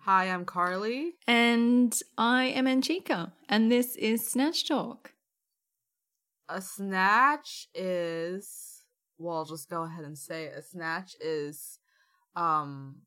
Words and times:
Hi, 0.00 0.28
I'm 0.28 0.44
Carly. 0.44 1.12
And 1.28 1.96
I 2.18 2.46
am 2.46 2.66
Anchika, 2.66 3.30
and 3.48 3.70
this 3.70 3.94
is 3.94 4.26
Snatch 4.26 4.66
Talk. 4.66 5.12
A 6.48 6.60
snatch 6.60 7.68
is 7.72 8.69
well, 9.20 9.36
I'll 9.36 9.44
just 9.44 9.68
go 9.68 9.82
ahead 9.82 10.04
and 10.04 10.18
say 10.18 10.44
it. 10.44 10.54
A 10.56 10.62
snatch 10.62 11.14
is 11.20 11.78
um 12.36 13.02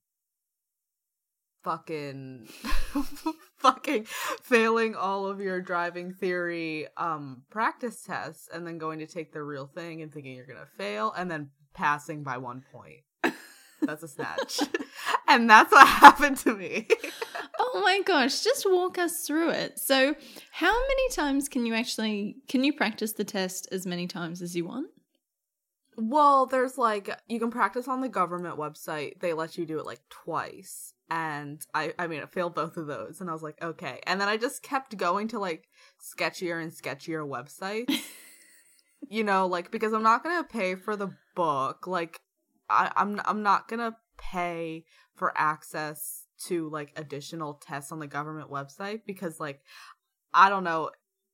fucking 1.63 2.47
fucking 3.57 4.05
failing 4.41 4.95
all 4.95 5.25
of 5.25 5.39
your 5.39 5.61
driving 5.61 6.11
theory 6.11 6.85
um 6.97 7.43
practice 7.49 8.03
tests 8.03 8.49
and 8.53 8.67
then 8.67 8.77
going 8.77 8.99
to 8.99 9.07
take 9.07 9.31
the 9.31 9.41
real 9.41 9.65
thing 9.65 10.01
and 10.01 10.13
thinking 10.13 10.35
you're 10.35 10.45
gonna 10.45 10.67
fail 10.77 11.13
and 11.17 11.31
then 11.31 11.49
passing 11.73 12.21
by 12.21 12.37
one 12.37 12.63
point. 12.71 13.33
That's 13.81 14.03
a 14.03 14.07
snatch. 14.07 14.59
and 15.27 15.49
that's 15.49 15.71
what 15.71 15.87
happened 15.87 16.37
to 16.37 16.53
me. 16.53 16.87
Oh 17.75 17.81
my 17.81 18.01
gosh, 18.01 18.43
just 18.43 18.67
walk 18.69 18.99
us 18.99 19.25
through 19.25 19.49
it. 19.49 19.79
So, 19.79 20.15
how 20.51 20.71
many 20.71 21.09
times 21.11 21.49
can 21.49 21.65
you 21.65 21.73
actually 21.73 22.37
can 22.47 22.63
you 22.63 22.73
practice 22.73 23.13
the 23.13 23.23
test 23.23 23.67
as 23.71 23.87
many 23.87 24.05
times 24.05 24.41
as 24.43 24.55
you 24.55 24.65
want? 24.65 24.87
Well, 25.97 26.45
there's 26.45 26.77
like 26.77 27.09
you 27.27 27.39
can 27.39 27.51
practice 27.51 27.87
on 27.87 28.01
the 28.01 28.09
government 28.09 28.57
website. 28.57 29.19
They 29.19 29.33
let 29.33 29.57
you 29.57 29.65
do 29.65 29.79
it 29.79 29.85
like 29.85 30.01
twice. 30.09 30.93
And 31.09 31.61
I 31.73 31.93
I 31.99 32.07
mean 32.07 32.21
I 32.21 32.25
failed 32.25 32.55
both 32.55 32.77
of 32.77 32.87
those 32.87 33.21
and 33.21 33.29
I 33.29 33.33
was 33.33 33.43
like, 33.43 33.61
okay. 33.61 34.01
And 34.07 34.19
then 34.19 34.27
I 34.27 34.37
just 34.37 34.63
kept 34.63 34.97
going 34.97 35.27
to 35.29 35.39
like 35.39 35.67
sketchier 36.01 36.61
and 36.61 36.71
sketchier 36.71 37.27
websites. 37.27 38.01
you 39.09 39.23
know, 39.23 39.47
like 39.47 39.71
because 39.71 39.93
I'm 39.93 40.03
not 40.03 40.23
gonna 40.23 40.43
pay 40.43 40.75
for 40.75 40.95
the 40.95 41.13
book. 41.35 41.87
Like 41.87 42.19
I, 42.69 42.91
I'm 42.95 43.21
I'm 43.25 43.43
not 43.43 43.67
gonna 43.67 43.95
pay 44.17 44.85
for 45.15 45.33
access 45.37 46.25
to 46.45 46.69
like 46.69 46.91
additional 46.95 47.53
tests 47.53 47.91
on 47.91 47.99
the 47.99 48.07
government 48.07 48.49
website 48.49 49.01
because 49.05 49.39
like 49.39 49.61
I 50.33 50.49
don't 50.49 50.63
know 50.63 50.89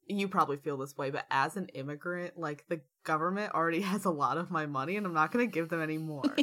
you 0.10 0.28
probably 0.28 0.58
feel 0.58 0.78
this 0.78 0.98
way, 0.98 1.12
but 1.12 1.26
as 1.30 1.56
an 1.56 1.68
immigrant, 1.70 2.38
like 2.38 2.66
the 2.68 2.82
government 3.10 3.52
already 3.56 3.82
has 3.94 4.06
a 4.06 4.12
lot 4.12 4.38
of 4.38 4.52
my 4.52 4.68
money 4.68 4.96
and 4.96 5.06
I'm 5.06 5.14
not 5.14 5.32
going 5.32 5.46
to 5.46 5.52
give 5.52 5.70
them 5.70 5.82
any 5.82 5.98
more. 5.98 6.24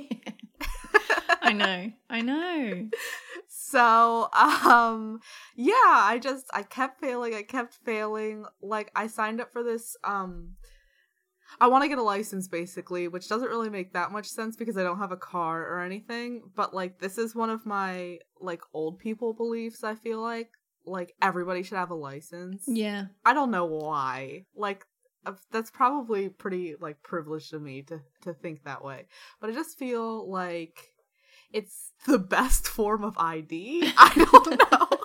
I 1.41 1.53
know. 1.53 1.93
I 2.11 2.21
know. 2.23 2.89
so, 3.49 4.29
um 4.33 5.21
yeah, 5.55 5.73
I 5.85 6.19
just 6.21 6.47
I 6.53 6.63
kept 6.63 7.01
failing, 7.01 7.35
I 7.35 7.43
kept 7.43 7.79
failing. 7.85 8.47
Like 8.61 8.91
I 8.97 9.07
signed 9.07 9.41
up 9.41 9.53
for 9.53 9.63
this 9.63 9.97
um 10.03 10.57
I 11.61 11.69
want 11.69 11.85
to 11.85 11.89
get 11.89 11.99
a 11.99 12.03
license 12.03 12.49
basically, 12.49 13.07
which 13.07 13.29
doesn't 13.29 13.49
really 13.49 13.71
make 13.71 13.93
that 13.93 14.11
much 14.11 14.27
sense 14.27 14.57
because 14.57 14.77
I 14.77 14.83
don't 14.83 14.99
have 14.99 15.13
a 15.13 15.17
car 15.17 15.63
or 15.63 15.81
anything, 15.81 16.43
but 16.57 16.75
like 16.75 16.99
this 16.99 17.17
is 17.17 17.37
one 17.37 17.51
of 17.51 17.65
my 17.65 18.19
like 18.41 18.63
old 18.75 18.99
people 18.99 19.33
beliefs, 19.33 19.85
I 19.85 19.95
feel 19.95 20.21
like. 20.21 20.51
Like 20.89 21.15
everybody 21.21 21.63
should 21.63 21.79
have 21.79 21.91
a 21.91 21.97
license. 21.97 22.65
Yeah. 22.67 23.07
I 23.25 23.35
don't 23.35 23.51
know 23.51 23.67
why. 23.67 24.47
Like 24.55 24.85
that's 25.51 25.71
probably 25.71 26.29
pretty 26.29 26.75
like 26.81 27.03
privileged 27.03 27.53
of 27.55 27.63
me 27.63 27.83
to 27.83 28.01
to 28.23 28.33
think 28.35 28.65
that 28.65 28.85
way. 28.85 29.07
But 29.41 29.51
I 29.51 29.53
just 29.53 29.79
feel 29.79 30.29
like 30.31 30.91
it's 31.53 31.93
the 32.07 32.19
best 32.37 32.67
form 32.69 33.05
of 33.05 33.17
ID. 33.19 33.93
I 33.97 34.13
don't 34.15 34.51
know. 34.73 34.89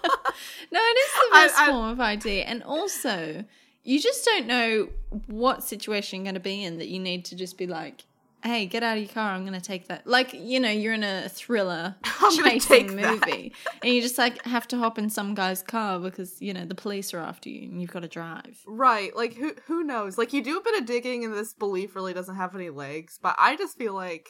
No, 0.73 0.79
it 0.79 0.97
is 0.97 1.11
the 1.13 1.35
I- 1.37 1.45
best 1.47 1.59
I- 1.59 1.67
form 1.67 1.89
of 1.91 1.99
ID. 1.99 2.43
And 2.43 2.63
also, 2.63 3.43
you 3.83 3.99
just 3.99 4.23
don't 4.25 4.47
know 4.47 4.87
what 5.27 5.63
situation 5.63 6.19
you're 6.19 6.23
going 6.25 6.35
to 6.35 6.39
be 6.39 6.63
in 6.63 6.77
that 6.77 6.87
you 6.87 6.99
need 6.99 7.25
to 7.25 7.35
just 7.35 7.57
be 7.57 7.67
like, 7.67 8.05
hey, 8.43 8.65
get 8.65 8.83
out 8.83 8.97
of 8.97 9.03
your 9.03 9.11
car. 9.11 9.31
I'm 9.31 9.45
going 9.45 9.59
to 9.59 9.65
take 9.65 9.87
that. 9.87 10.07
Like, 10.07 10.33
you 10.33 10.59
know, 10.59 10.69
you're 10.69 10.93
in 10.93 11.03
a 11.03 11.29
thriller 11.29 11.95
chasing 12.43 12.95
movie. 12.95 13.53
And 13.83 13.93
you 13.93 14.01
just 14.01 14.17
like 14.17 14.43
have 14.43 14.67
to 14.69 14.77
hop 14.77 14.97
in 14.97 15.09
some 15.09 15.33
guy's 15.35 15.61
car 15.61 15.99
because, 15.99 16.41
you 16.41 16.53
know, 16.53 16.65
the 16.65 16.75
police 16.75 17.13
are 17.13 17.19
after 17.19 17.49
you 17.49 17.69
and 17.69 17.81
you've 17.81 17.91
got 17.91 18.01
to 18.01 18.07
drive. 18.07 18.59
Right. 18.65 19.15
Like 19.15 19.35
who 19.35 19.53
who 19.67 19.83
knows? 19.83 20.17
Like 20.17 20.33
you 20.33 20.43
do 20.43 20.57
a 20.57 20.63
bit 20.63 20.79
of 20.79 20.85
digging 20.85 21.25
and 21.25 21.33
this 21.33 21.53
belief 21.53 21.95
really 21.95 22.13
doesn't 22.13 22.35
have 22.35 22.55
any 22.55 22.69
legs, 22.69 23.19
but 23.21 23.35
I 23.37 23.55
just 23.55 23.77
feel 23.77 23.93
like 23.93 24.29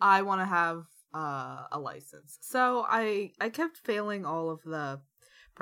I 0.00 0.22
want 0.22 0.40
to 0.40 0.46
have 0.46 0.84
uh, 1.14 1.64
a 1.70 1.78
license. 1.78 2.38
So 2.40 2.84
I 2.88 3.32
I 3.40 3.48
kept 3.48 3.78
failing 3.78 4.24
all 4.24 4.50
of 4.50 4.62
the 4.64 5.00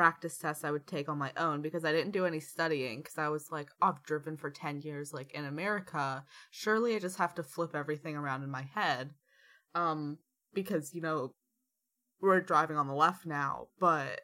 practice 0.00 0.38
tests 0.38 0.65
I 0.65 0.71
would 0.71 0.87
take 0.87 1.11
on 1.11 1.19
my 1.19 1.31
own 1.37 1.61
because 1.61 1.84
I 1.84 1.93
didn't 1.93 2.12
do 2.12 2.25
any 2.25 2.41
studying 2.41 3.03
because 3.03 3.19
I 3.19 3.28
was 3.28 3.53
like, 3.53 3.69
oh, 3.83 3.88
I've 3.88 4.03
driven 4.03 4.34
for 4.34 4.50
10 4.50 4.81
years 4.81 5.12
like 5.12 5.31
in 5.34 5.44
America. 5.44 6.25
Surely 6.50 6.97
I 6.97 6.99
just 6.99 7.19
have 7.19 7.34
to 7.34 7.43
flip 7.43 7.77
everything 7.77 8.16
around 8.16 8.43
in 8.43 8.50
my 8.50 8.62
head. 8.75 9.11
Um 9.75 10.16
because 10.55 10.94
you 10.94 11.03
know 11.03 11.34
we're 12.22 12.41
driving 12.41 12.78
on 12.78 12.88
the 12.88 12.94
left 12.94 13.27
now, 13.27 13.66
but 13.78 14.22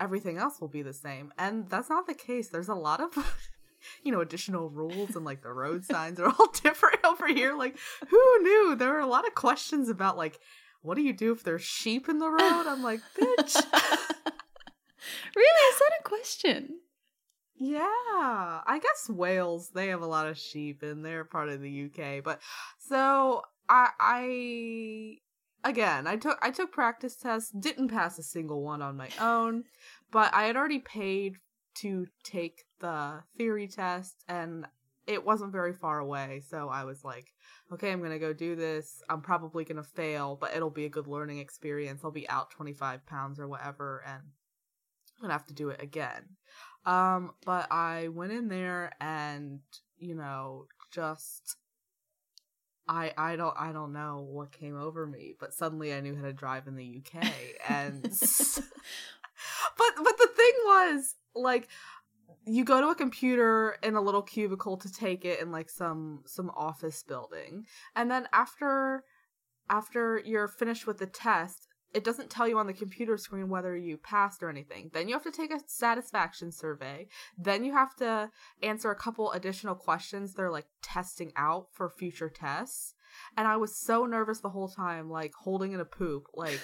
everything 0.00 0.38
else 0.38 0.58
will 0.58 0.68
be 0.68 0.80
the 0.80 0.94
same. 0.94 1.34
And 1.36 1.68
that's 1.68 1.90
not 1.90 2.06
the 2.06 2.14
case. 2.14 2.48
There's 2.48 2.70
a 2.70 2.74
lot 2.74 3.02
of 3.02 3.14
you 4.02 4.12
know, 4.12 4.22
additional 4.22 4.70
rules 4.70 5.16
and 5.16 5.24
like 5.26 5.42
the 5.42 5.52
road 5.52 5.84
signs 5.84 6.18
are 6.18 6.32
all 6.38 6.50
different 6.62 7.04
over 7.04 7.26
here. 7.26 7.54
Like, 7.54 7.76
who 8.08 8.38
knew? 8.40 8.74
There 8.74 8.94
were 8.94 9.00
a 9.00 9.06
lot 9.06 9.26
of 9.26 9.34
questions 9.34 9.90
about 9.90 10.16
like, 10.16 10.40
what 10.80 10.94
do 10.94 11.02
you 11.02 11.12
do 11.12 11.32
if 11.32 11.42
there's 11.42 11.60
sheep 11.60 12.08
in 12.08 12.20
the 12.20 12.30
road? 12.30 12.64
I'm 12.66 12.82
like, 12.82 13.00
bitch. 13.18 13.62
Really? 15.34 15.74
Is 15.74 15.78
that 15.78 16.00
a 16.00 16.08
question? 16.08 16.80
yeah. 17.60 17.82
I 18.66 18.80
guess 18.82 19.10
Wales, 19.10 19.70
they 19.74 19.88
have 19.88 20.00
a 20.00 20.06
lot 20.06 20.26
of 20.26 20.38
sheep 20.38 20.82
and 20.82 21.04
they're 21.04 21.24
part 21.24 21.50
of 21.50 21.60
the 21.60 21.90
UK. 21.90 22.24
But 22.24 22.40
so 22.78 23.42
I 23.68 23.90
I 24.00 25.68
again, 25.68 26.06
I 26.06 26.16
took 26.16 26.38
I 26.40 26.50
took 26.50 26.72
practice 26.72 27.16
tests, 27.16 27.50
didn't 27.50 27.88
pass 27.88 28.18
a 28.18 28.22
single 28.22 28.62
one 28.62 28.80
on 28.80 28.96
my 28.96 29.10
own, 29.20 29.64
but 30.10 30.32
I 30.34 30.44
had 30.44 30.56
already 30.56 30.78
paid 30.78 31.36
to 31.76 32.06
take 32.24 32.64
the 32.80 33.22
theory 33.36 33.68
test 33.68 34.24
and 34.26 34.66
it 35.06 35.24
wasn't 35.24 35.52
very 35.52 35.72
far 35.74 35.98
away, 35.98 36.40
so 36.48 36.68
I 36.68 36.84
was 36.84 37.04
like, 37.04 37.34
okay, 37.72 37.90
I'm 37.90 37.98
going 37.98 38.12
to 38.12 38.18
go 38.18 38.32
do 38.32 38.54
this. 38.54 39.02
I'm 39.08 39.22
probably 39.22 39.64
going 39.64 39.76
to 39.76 39.82
fail, 39.82 40.36
but 40.40 40.54
it'll 40.54 40.70
be 40.70 40.84
a 40.84 40.90
good 40.90 41.08
learning 41.08 41.38
experience. 41.38 42.02
I'll 42.04 42.12
be 42.12 42.28
out 42.28 42.52
25 42.52 43.04
pounds 43.06 43.40
or 43.40 43.48
whatever 43.48 44.04
and 44.06 44.22
I'm 45.20 45.28
to 45.28 45.32
have 45.32 45.46
to 45.46 45.54
do 45.54 45.68
it 45.70 45.82
again. 45.82 46.36
Um 46.86 47.32
but 47.44 47.70
I 47.70 48.08
went 48.08 48.32
in 48.32 48.48
there 48.48 48.92
and, 49.00 49.60
you 49.98 50.14
know, 50.14 50.66
just 50.90 51.56
I 52.88 53.12
I 53.16 53.36
don't 53.36 53.54
I 53.58 53.72
don't 53.72 53.92
know 53.92 54.26
what 54.28 54.50
came 54.50 54.76
over 54.76 55.06
me, 55.06 55.34
but 55.38 55.52
suddenly 55.52 55.94
I 55.94 56.00
knew 56.00 56.16
how 56.16 56.22
to 56.22 56.32
drive 56.32 56.66
in 56.66 56.76
the 56.76 57.02
UK 57.02 57.24
and 57.68 58.02
but 58.02 59.92
but 59.96 60.18
the 60.18 60.28
thing 60.34 60.52
was 60.64 61.14
like 61.34 61.68
you 62.46 62.64
go 62.64 62.80
to 62.80 62.88
a 62.88 62.94
computer 62.94 63.76
in 63.82 63.94
a 63.94 64.00
little 64.00 64.22
cubicle 64.22 64.76
to 64.78 64.92
take 64.92 65.24
it 65.24 65.40
in 65.40 65.52
like 65.52 65.70
some 65.70 66.22
some 66.26 66.50
office 66.50 67.02
building 67.02 67.66
and 67.94 68.10
then 68.10 68.26
after 68.32 69.04
after 69.68 70.20
you're 70.24 70.48
finished 70.48 70.86
with 70.86 70.98
the 70.98 71.06
test 71.06 71.68
it 71.92 72.04
doesn't 72.04 72.30
tell 72.30 72.46
you 72.46 72.58
on 72.58 72.66
the 72.66 72.72
computer 72.72 73.16
screen 73.16 73.48
whether 73.48 73.76
you 73.76 73.96
passed 73.96 74.42
or 74.42 74.50
anything. 74.50 74.90
Then 74.92 75.08
you 75.08 75.14
have 75.14 75.24
to 75.24 75.30
take 75.30 75.52
a 75.52 75.60
satisfaction 75.66 76.52
survey. 76.52 77.08
Then 77.36 77.64
you 77.64 77.72
have 77.72 77.96
to 77.96 78.30
answer 78.62 78.90
a 78.90 78.96
couple 78.96 79.32
additional 79.32 79.74
questions 79.74 80.34
they're 80.34 80.50
like 80.50 80.66
testing 80.82 81.32
out 81.36 81.68
for 81.72 81.88
future 81.88 82.30
tests. 82.30 82.94
And 83.36 83.48
i 83.48 83.56
was 83.56 83.74
so 83.74 84.06
nervous 84.06 84.40
the 84.40 84.50
whole 84.50 84.68
time 84.68 85.10
like 85.10 85.34
holding 85.34 85.72
in 85.72 85.80
a 85.80 85.84
poop 85.84 86.26
like 86.34 86.60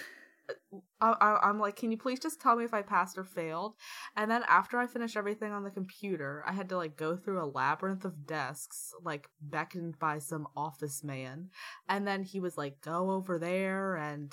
I, 1.00 1.38
I'm 1.42 1.58
like, 1.58 1.76
can 1.76 1.90
you 1.90 1.98
please 1.98 2.20
just 2.20 2.40
tell 2.40 2.56
me 2.56 2.64
if 2.64 2.72
I 2.72 2.82
passed 2.82 3.18
or 3.18 3.24
failed? 3.24 3.74
And 4.16 4.30
then 4.30 4.42
after 4.48 4.78
I 4.78 4.86
finished 4.86 5.16
everything 5.16 5.52
on 5.52 5.64
the 5.64 5.70
computer, 5.70 6.42
I 6.46 6.52
had 6.52 6.68
to 6.70 6.76
like 6.76 6.96
go 6.96 7.16
through 7.16 7.42
a 7.42 7.46
labyrinth 7.46 8.04
of 8.04 8.26
desks, 8.26 8.92
like 9.02 9.28
beckoned 9.40 9.98
by 9.98 10.18
some 10.18 10.46
office 10.56 11.04
man. 11.04 11.50
And 11.88 12.06
then 12.06 12.22
he 12.22 12.40
was 12.40 12.56
like, 12.56 12.80
go 12.80 13.10
over 13.10 13.38
there, 13.38 13.96
and 13.96 14.32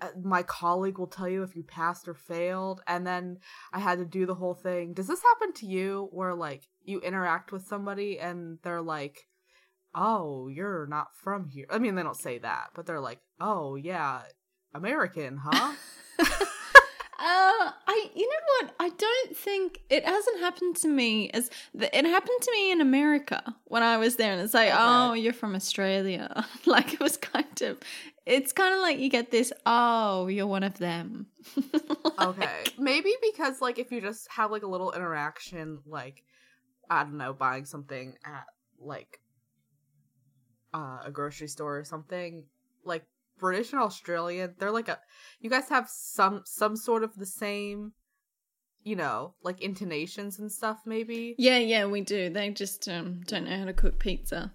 uh, 0.00 0.08
my 0.22 0.42
colleague 0.42 0.98
will 0.98 1.06
tell 1.06 1.28
you 1.28 1.42
if 1.42 1.56
you 1.56 1.62
passed 1.62 2.08
or 2.08 2.14
failed. 2.14 2.80
And 2.86 3.06
then 3.06 3.38
I 3.72 3.80
had 3.80 3.98
to 3.98 4.04
do 4.04 4.26
the 4.26 4.34
whole 4.34 4.54
thing. 4.54 4.92
Does 4.92 5.08
this 5.08 5.22
happen 5.22 5.52
to 5.54 5.66
you 5.66 6.08
where 6.12 6.34
like 6.34 6.68
you 6.84 7.00
interact 7.00 7.52
with 7.52 7.66
somebody 7.66 8.18
and 8.18 8.58
they're 8.62 8.82
like, 8.82 9.26
oh, 9.94 10.48
you're 10.48 10.86
not 10.86 11.16
from 11.16 11.48
here? 11.48 11.66
I 11.70 11.78
mean, 11.78 11.94
they 11.94 12.02
don't 12.02 12.16
say 12.16 12.38
that, 12.38 12.68
but 12.74 12.86
they're 12.86 13.00
like, 13.00 13.20
oh, 13.40 13.74
yeah, 13.74 14.22
American, 14.74 15.36
huh? 15.42 15.74
Uh, 17.20 17.72
I 17.88 18.10
you 18.14 18.28
know 18.28 18.66
what? 18.68 18.74
I 18.78 18.90
don't 18.90 19.36
think 19.36 19.80
it 19.90 20.04
hasn't 20.06 20.38
happened 20.38 20.76
to 20.76 20.88
me 20.88 21.30
as 21.30 21.50
th- 21.76 21.90
it 21.92 22.04
happened 22.04 22.40
to 22.42 22.52
me 22.52 22.70
in 22.70 22.80
America 22.80 23.56
when 23.64 23.82
I 23.82 23.96
was 23.96 24.14
there, 24.14 24.32
and 24.32 24.40
it's 24.40 24.54
like, 24.54 24.68
Okay. 24.68 24.76
oh, 24.78 25.14
you're 25.14 25.32
from 25.32 25.56
Australia. 25.56 26.46
like 26.66 26.94
it 26.94 27.00
was 27.00 27.16
kind 27.16 27.60
of, 27.62 27.78
it's 28.24 28.52
kind 28.52 28.72
of 28.72 28.80
like 28.82 29.00
you 29.00 29.10
get 29.10 29.32
this, 29.32 29.52
oh, 29.66 30.28
you're 30.28 30.46
one 30.46 30.62
of 30.62 30.78
them. 30.78 31.26
Okay. 32.20 32.64
Maybe 32.78 33.12
because 33.22 33.60
like 33.60 33.78
if 33.78 33.92
you 33.92 34.00
just 34.00 34.26
have 34.30 34.50
like 34.50 34.62
a 34.64 34.66
little 34.68 34.92
interaction, 34.92 35.78
like 35.86 36.22
I 36.90 37.02
don't 37.04 37.16
know, 37.16 37.32
buying 37.32 37.64
something 37.64 38.14
at 38.24 38.44
like 38.80 39.20
uh, 40.74 40.98
a 41.04 41.10
grocery 41.12 41.46
store 41.48 41.78
or 41.78 41.84
something, 41.84 42.44
like 42.84 43.04
British 43.38 43.72
and 43.72 43.82
Australian, 43.82 44.54
they're 44.58 44.70
like 44.70 44.88
a 44.88 44.98
you 45.40 45.50
guys 45.50 45.68
have 45.68 45.88
some 45.88 46.42
some 46.44 46.76
sort 46.76 47.04
of 47.04 47.14
the 47.16 47.26
same 47.26 47.92
you 48.84 48.96
know, 48.96 49.34
like 49.42 49.60
intonations 49.60 50.38
and 50.38 50.50
stuff 50.50 50.80
maybe. 50.86 51.34
Yeah, 51.36 51.58
yeah, 51.58 51.84
we 51.84 52.00
do. 52.00 52.30
They 52.30 52.50
just 52.50 52.88
um, 52.88 53.20
don't 53.26 53.44
know 53.44 53.58
how 53.58 53.64
to 53.66 53.72
cook 53.74 53.98
pizza. 53.98 54.52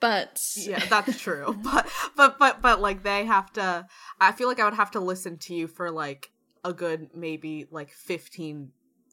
But 0.00 0.42
Yeah, 0.56 0.84
that's 0.86 1.20
true. 1.20 1.56
but 1.62 1.88
but 2.16 2.38
but 2.38 2.62
but 2.62 2.80
like 2.80 3.02
they 3.02 3.26
have 3.26 3.52
to 3.52 3.86
I 4.20 4.32
feel 4.32 4.48
like 4.48 4.58
I 4.58 4.64
would 4.64 4.74
have 4.74 4.90
to 4.92 5.00
listen 5.00 5.36
to 5.38 5.54
you 5.54 5.66
for 5.68 5.90
like 5.90 6.30
a 6.64 6.72
good 6.72 7.10
maybe 7.14 7.66
like 7.70 7.90
15 7.90 8.70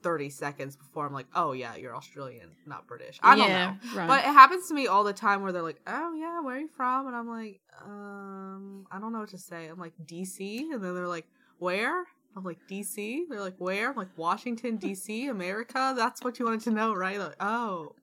30 0.07 0.29
seconds 0.29 0.77
before 0.77 1.05
I'm 1.05 1.11
like, 1.11 1.25
"Oh 1.35 1.51
yeah, 1.51 1.75
you're 1.75 1.93
Australian, 1.93 2.51
not 2.65 2.87
British." 2.87 3.19
I 3.21 3.35
don't 3.35 3.49
yeah, 3.49 3.75
know. 3.83 3.97
right. 3.99 4.07
But 4.07 4.19
it 4.21 4.31
happens 4.31 4.69
to 4.69 4.73
me 4.73 4.87
all 4.87 5.03
the 5.03 5.11
time 5.11 5.41
where 5.41 5.51
they're 5.51 5.61
like, 5.61 5.81
"Oh 5.85 6.13
yeah, 6.13 6.39
where 6.39 6.55
are 6.55 6.59
you 6.59 6.69
from?" 6.69 7.07
And 7.07 7.15
I'm 7.15 7.27
like, 7.27 7.59
"Um, 7.83 8.87
I 8.89 8.99
don't 8.99 9.11
know 9.11 9.19
what 9.19 9.29
to 9.31 9.37
say." 9.37 9.67
I'm 9.67 9.77
like, 9.77 9.91
"DC." 10.05 10.71
And 10.71 10.81
then 10.81 10.95
they're 10.95 11.09
like, 11.09 11.27
"Where?" 11.59 12.05
I'm 12.37 12.45
like, 12.45 12.59
"DC." 12.69 13.23
They're 13.29 13.41
like, 13.41 13.57
"Where?" 13.57 13.89
I'm 13.89 13.97
like, 13.97 14.17
"Washington, 14.17 14.77
DC, 14.77 15.29
America." 15.29 15.93
That's 15.97 16.23
what 16.23 16.39
you 16.39 16.45
wanted 16.45 16.61
to 16.61 16.71
know, 16.71 16.93
right? 16.93 17.19
Like, 17.19 17.35
"Oh." 17.41 17.95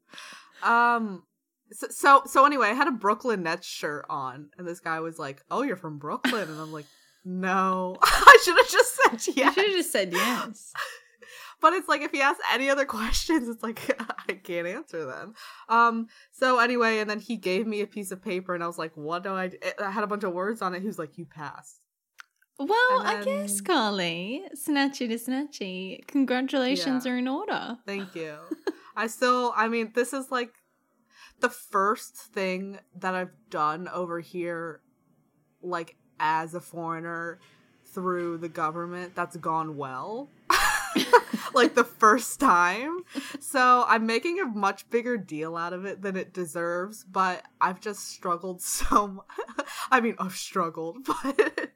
Um 0.63 1.23
so, 1.73 1.87
so 1.89 2.23
so 2.27 2.45
anyway, 2.45 2.69
I 2.69 2.75
had 2.75 2.87
a 2.87 2.93
Brooklyn 2.93 3.45
Nets 3.45 3.67
shirt 3.67 4.05
on, 4.11 4.51
and 4.59 4.69
this 4.69 4.81
guy 4.81 5.01
was 5.01 5.19
like, 5.19 5.43
"Oh, 5.51 5.63
you're 5.63 5.77
from 5.77 5.97
Brooklyn," 5.97 6.51
and 6.51 6.61
I'm 6.61 6.71
like, 6.71 6.87
"No, 7.25 7.97
I 8.03 8.39
should 8.45 8.59
have 8.59 8.69
just 8.69 8.95
said 8.95 9.27
you 9.35 9.43
yes." 9.43 9.55
should 9.55 9.65
have 9.65 9.75
just 9.75 9.91
said 9.91 10.13
yes. 10.13 10.75
But 11.65 11.73
it's 11.73 11.89
like 11.89 12.03
if 12.03 12.11
he 12.11 12.21
asks 12.21 12.45
any 12.53 12.69
other 12.69 12.85
questions, 12.99 13.49
it's 13.49 13.63
like 13.63 13.99
I 14.29 14.35
can't 14.35 14.67
answer 14.67 15.07
them. 15.07 15.33
Um. 15.71 16.09
So 16.31 16.59
anyway, 16.59 16.99
and 16.99 17.09
then 17.09 17.21
he 17.21 17.37
gave 17.39 17.67
me 17.67 17.81
a 17.81 17.87
piece 17.87 18.11
of 18.11 18.23
paper, 18.23 18.55
and 18.55 18.63
I 18.63 18.67
was 18.67 18.77
like, 18.77 18.93
"What 18.97 19.23
do 19.23 19.33
I?" 19.33 19.49
d-" 19.49 19.57
I 19.83 19.91
had 19.91 20.05
a 20.05 20.07
bunch 20.07 20.25
of 20.25 20.35
words 20.35 20.61
on 20.61 20.75
it. 20.75 20.83
He 20.83 20.87
was 20.87 20.99
like, 20.99 21.17
"You 21.17 21.25
passed." 21.25 21.81
Well, 22.59 23.01
And 23.01 23.09
I 23.09 23.25
guess, 23.25 23.63
Carly, 23.63 24.43
snatchy 24.55 25.09
to 25.09 25.15
snatchy, 25.15 26.07
congratulations 26.07 27.07
Yeah. 27.07 27.13
are 27.13 27.17
in 27.17 27.29
order. 27.29 27.79
Thank 27.87 28.15
you. 28.15 28.37
I 28.95 29.07
still, 29.07 29.55
I 29.57 29.69
mean, 29.69 29.93
this 29.95 30.13
is 30.13 30.31
like 30.31 30.53
the 31.41 31.49
first 31.49 32.15
thing 32.15 32.79
that 32.95 33.15
I've 33.15 33.33
done 33.49 33.89
over 33.89 34.21
here, 34.21 34.83
like 35.63 35.97
as 36.21 36.53
a 36.55 36.61
foreigner 36.61 37.39
through 37.87 38.37
the 38.37 38.51
government 38.51 39.15
that's 39.15 39.37
gone 39.39 39.79
well. 39.79 40.29
like 41.55 41.75
the 41.75 41.85
first 41.85 42.41
time. 42.41 43.01
So 43.41 43.85
I'm 43.87 44.07
making 44.07 44.41
a 44.41 44.47
much 44.47 44.89
bigger 44.91 45.17
deal 45.17 45.57
out 45.57 45.73
of 45.73 45.85
it 45.85 46.03
than 46.03 46.17
it 46.17 46.33
deserves, 46.33 47.05
but 47.05 47.43
I've 47.61 47.81
just 47.81 48.09
struggled 48.09 48.63
so 48.63 49.09
much. 49.09 49.27
I 49.91 50.01
mean, 50.01 50.17
I've 50.19 50.37
struggled, 50.37 50.99
but 51.07 51.71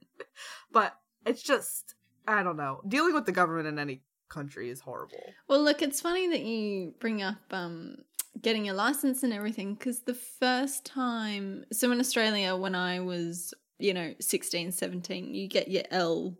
but 0.73 0.99
it's 1.27 1.43
just 1.43 1.95
I 2.27 2.43
don't 2.43 2.57
know. 2.57 2.81
Dealing 2.87 3.15
with 3.15 3.27
the 3.27 3.33
government 3.33 3.69
in 3.69 3.79
any 3.79 4.03
country 4.29 4.71
is 4.71 4.81
horrible. 4.81 5.23
Well, 5.49 5.63
look, 5.63 5.83
it's 5.83 6.01
funny 6.01 6.29
that 6.29 6.43
you 6.43 6.95
bring 7.01 7.23
up 7.23 7.39
um, 7.51 7.99
getting 8.41 8.69
a 8.69 8.75
license 8.75 9.23
and 9.23 9.33
everything 9.33 9.75
because 9.75 10.01
the 10.01 10.15
first 10.15 10.85
time, 10.85 11.65
so 11.73 11.91
in 11.91 12.01
Australia, 12.01 12.55
when 12.55 12.75
I 12.75 13.01
was, 13.01 13.55
you 13.79 13.95
know, 13.95 14.15
16, 14.21 14.73
17, 14.73 15.35
you 15.35 15.49
get 15.49 15.69
your 15.69 15.85
L 15.91 16.37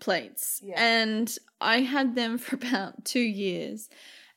plates. 0.00 0.60
Yeah. 0.64 0.74
And 0.76 1.36
I 1.60 1.80
had 1.80 2.14
them 2.14 2.38
for 2.38 2.56
about 2.56 3.04
two 3.04 3.20
years. 3.20 3.88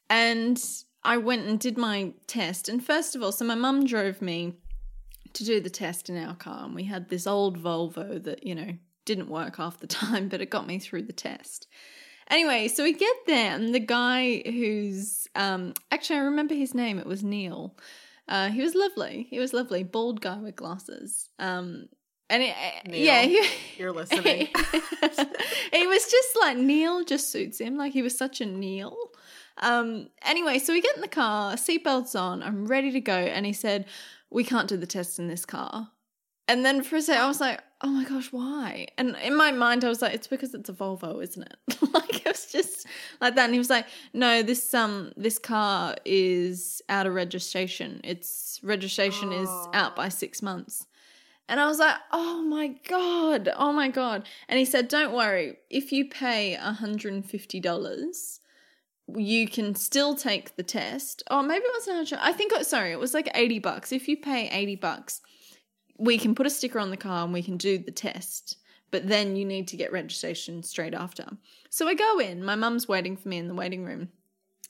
And 0.09 0.61
I 1.03 1.17
went 1.17 1.47
and 1.47 1.59
did 1.59 1.77
my 1.77 2.13
test. 2.27 2.69
And 2.69 2.83
first 2.83 3.15
of 3.15 3.23
all, 3.23 3.31
so 3.31 3.45
my 3.45 3.55
mum 3.55 3.85
drove 3.85 4.21
me 4.21 4.55
to 5.33 5.45
do 5.45 5.59
the 5.59 5.69
test 5.69 6.09
in 6.09 6.17
our 6.17 6.35
car. 6.35 6.65
And 6.65 6.75
we 6.75 6.83
had 6.83 7.09
this 7.09 7.25
old 7.25 7.61
Volvo 7.61 8.21
that, 8.23 8.45
you 8.45 8.55
know, 8.55 8.73
didn't 9.05 9.29
work 9.29 9.57
half 9.57 9.79
the 9.79 9.87
time, 10.01 10.27
but 10.27 10.41
it 10.41 10.49
got 10.49 10.67
me 10.67 10.79
through 10.79 11.03
the 11.03 11.13
test. 11.13 11.67
Anyway, 12.29 12.69
so 12.69 12.83
we 12.83 12.93
get 12.93 13.15
there, 13.27 13.53
and 13.55 13.75
the 13.75 13.79
guy 13.79 14.41
who's 14.45 15.27
um, 15.35 15.73
actually 15.91 16.17
I 16.17 16.23
remember 16.23 16.53
his 16.53 16.73
name. 16.73 16.97
It 16.97 17.05
was 17.05 17.23
Neil. 17.23 17.75
Uh, 18.27 18.47
he 18.47 18.61
was 18.61 18.73
lovely. 18.73 19.27
He 19.29 19.37
was 19.37 19.53
lovely, 19.53 19.83
bald 19.83 20.21
guy 20.21 20.37
with 20.37 20.55
glasses. 20.55 21.29
Um, 21.39 21.89
and 22.31 22.43
it, 22.43 22.55
Neil, 22.87 23.05
yeah, 23.05 23.21
he, 23.23 23.45
You're 23.77 23.91
listening. 24.01 24.47
he 25.73 25.87
was 25.87 26.05
just 26.09 26.37
like 26.39 26.57
Neil 26.57 27.03
just 27.03 27.29
suits 27.29 27.59
him. 27.59 27.77
Like 27.77 27.91
he 27.91 28.01
was 28.01 28.17
such 28.17 28.39
a 28.39 28.45
Neil. 28.45 28.97
Um, 29.57 30.07
anyway, 30.23 30.57
so 30.57 30.71
we 30.71 30.81
get 30.81 30.95
in 30.95 31.01
the 31.01 31.09
car, 31.09 31.55
seatbelts 31.55 32.19
on, 32.19 32.41
I'm 32.41 32.65
ready 32.65 32.91
to 32.93 33.01
go, 33.01 33.13
and 33.13 33.45
he 33.45 33.51
said, 33.51 33.85
"We 34.29 34.45
can't 34.45 34.69
do 34.69 34.77
the 34.77 34.87
test 34.87 35.19
in 35.19 35.27
this 35.27 35.45
car." 35.45 35.89
And 36.47 36.65
then 36.65 36.83
for 36.83 36.95
a 36.95 37.01
second, 37.01 37.21
I 37.21 37.27
was 37.27 37.41
like, 37.41 37.61
"Oh 37.81 37.89
my 37.89 38.05
gosh, 38.05 38.31
why?" 38.31 38.87
And 38.97 39.17
in 39.23 39.35
my 39.35 39.51
mind, 39.51 39.83
I 39.83 39.89
was 39.89 40.01
like, 40.01 40.13
"It's 40.13 40.27
because 40.27 40.53
it's 40.53 40.69
a 40.69 40.73
Volvo, 40.73 41.21
isn't 41.21 41.43
it?" 41.43 41.77
like 41.93 42.25
it 42.25 42.27
was 42.27 42.49
just 42.49 42.87
like 43.19 43.35
that. 43.35 43.45
And 43.45 43.53
he 43.53 43.59
was 43.59 43.69
like, 43.69 43.87
"No, 44.13 44.41
this 44.41 44.73
um 44.73 45.11
this 45.17 45.37
car 45.37 45.95
is 46.05 46.81
out 46.87 47.07
of 47.07 47.13
registration. 47.13 47.99
Its 48.05 48.61
registration 48.63 49.33
is 49.33 49.49
out 49.73 49.97
by 49.97 50.07
six 50.07 50.41
months." 50.41 50.87
And 51.47 51.59
I 51.59 51.65
was 51.65 51.79
like, 51.79 51.97
oh 52.11 52.41
my 52.41 52.75
God, 52.87 53.49
oh 53.57 53.73
my 53.73 53.89
God. 53.89 54.27
And 54.47 54.57
he 54.57 54.65
said, 54.65 54.87
don't 54.87 55.13
worry, 55.13 55.57
if 55.69 55.91
you 55.91 56.05
pay 56.05 56.57
$150, 56.59 58.39
you 59.15 59.47
can 59.47 59.75
still 59.75 60.15
take 60.15 60.55
the 60.55 60.63
test. 60.63 61.23
Oh, 61.29 61.41
maybe 61.43 61.65
it 61.65 61.73
wasn't 61.73 61.97
100 61.97 62.19
I 62.21 62.31
think, 62.31 62.53
sorry, 62.63 62.91
it 62.91 62.99
was 62.99 63.13
like 63.13 63.29
80 63.33 63.59
bucks. 63.59 63.91
If 63.91 64.07
you 64.07 64.17
pay 64.17 64.49
80 64.49 64.77
bucks, 64.77 65.21
we 65.97 66.17
can 66.17 66.35
put 66.35 66.47
a 66.47 66.49
sticker 66.49 66.79
on 66.79 66.89
the 66.89 66.97
car 66.97 67.23
and 67.23 67.33
we 67.33 67.43
can 67.43 67.57
do 67.57 67.77
the 67.77 67.91
test. 67.91 68.57
But 68.89 69.07
then 69.07 69.35
you 69.35 69.45
need 69.45 69.67
to 69.69 69.77
get 69.77 69.91
registration 69.91 70.63
straight 70.63 70.93
after. 70.93 71.25
So 71.69 71.87
I 71.87 71.93
go 71.93 72.19
in, 72.19 72.43
my 72.43 72.55
mum's 72.55 72.87
waiting 72.87 73.15
for 73.15 73.29
me 73.29 73.37
in 73.37 73.47
the 73.47 73.53
waiting 73.53 73.85
room. 73.85 74.09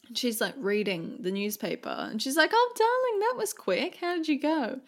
And 0.08 0.18
she's 0.18 0.42
like 0.42 0.54
reading 0.58 1.18
the 1.22 1.32
newspaper. 1.32 1.90
And 1.90 2.22
she's 2.22 2.38
like, 2.38 2.52
oh, 2.54 2.74
darling, 2.76 3.20
that 3.20 3.38
was 3.38 3.54
quick. 3.54 3.96
How 3.96 4.16
did 4.16 4.28
you 4.28 4.40
go? 4.40 4.82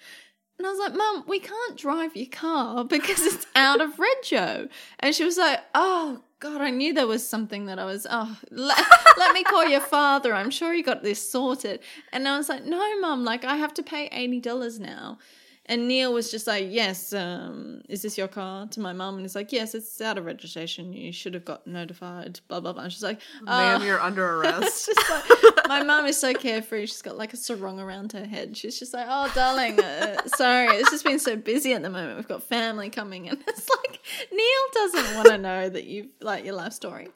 And 0.63 0.69
I 0.69 0.71
was 0.71 0.79
like, 0.79 0.95
Mum, 0.95 1.25
we 1.27 1.39
can't 1.39 1.75
drive 1.75 2.15
your 2.15 2.27
car 2.27 2.85
because 2.89 3.19
it's 3.21 3.45
out 3.53 3.81
of 3.81 3.97
rego. 3.97 4.69
And 4.99 5.13
she 5.13 5.25
was 5.25 5.37
like, 5.37 5.59
Oh, 5.75 6.21
God, 6.39 6.61
I 6.61 6.69
knew 6.69 6.93
there 6.93 7.05
was 7.05 7.27
something 7.27 7.65
that 7.65 7.79
I 7.79 7.83
was, 7.83 8.07
oh, 8.09 8.37
let, 8.49 8.81
let 9.17 9.33
me 9.33 9.43
call 9.43 9.65
your 9.65 9.81
father. 9.81 10.33
I'm 10.33 10.49
sure 10.49 10.71
he 10.71 10.81
got 10.81 11.03
this 11.03 11.29
sorted. 11.29 11.81
And 12.13 12.29
I 12.29 12.37
was 12.37 12.47
like, 12.47 12.63
No, 12.63 12.79
Mum, 13.01 13.25
like 13.25 13.43
I 13.43 13.57
have 13.57 13.73
to 13.73 13.83
pay 13.83 14.07
$80 14.07 14.79
now. 14.79 15.17
And 15.65 15.87
Neil 15.87 16.11
was 16.13 16.29
just 16.29 16.45
like, 16.45 16.65
Yes, 16.69 17.13
um, 17.13 17.81
is 17.87 18.01
this 18.01 18.17
your 18.17 18.27
car? 18.27 18.67
To 18.67 18.79
my 18.81 18.91
mum. 18.91 19.15
And 19.15 19.23
he's 19.23 19.35
like, 19.35 19.51
Yes, 19.53 19.73
it's 19.73 20.01
out 20.01 20.17
of 20.17 20.25
registration. 20.25 20.91
You 20.91 21.13
should 21.13 21.33
have 21.33 21.45
got 21.45 21.65
notified, 21.65 22.41
blah, 22.49 22.59
blah, 22.59 22.73
blah. 22.73 22.83
And 22.83 22.91
she's 22.91 23.03
like, 23.03 23.21
Ma'am, 23.41 23.81
"Oh." 23.81 23.85
you're 23.85 24.01
under 24.01 24.25
arrest. 24.41 24.89
like 25.09 25.67
my 25.67 25.81
mum 25.83 26.05
is 26.05 26.19
so 26.19 26.33
carefree. 26.33 26.87
She's 26.87 27.01
got 27.01 27.17
like 27.17 27.33
a 27.33 27.37
sarong 27.37 27.79
around 27.79 28.11
her 28.11 28.25
head. 28.25 28.57
She's 28.57 28.77
just 28.77 28.93
like, 28.93 29.07
"Oh, 29.09 29.31
darling, 29.33 29.79
uh, 29.79 30.21
sorry, 30.35 30.75
it's 30.75 30.91
just 30.91 31.05
been 31.05 31.19
so 31.19 31.35
busy 31.37 31.73
at 31.73 31.81
the 31.81 31.89
moment. 31.89 32.17
We've 32.17 32.27
got 32.27 32.43
family 32.43 32.89
coming, 32.89 33.29
and 33.29 33.41
it's 33.47 33.69
like 33.69 34.01
Neil 34.31 34.63
doesn't 34.73 35.15
want 35.15 35.27
to 35.29 35.37
know 35.37 35.69
that 35.69 35.85
you've 35.85 36.07
like 36.21 36.43
your 36.43 36.55
life 36.55 36.73
story." 36.73 37.07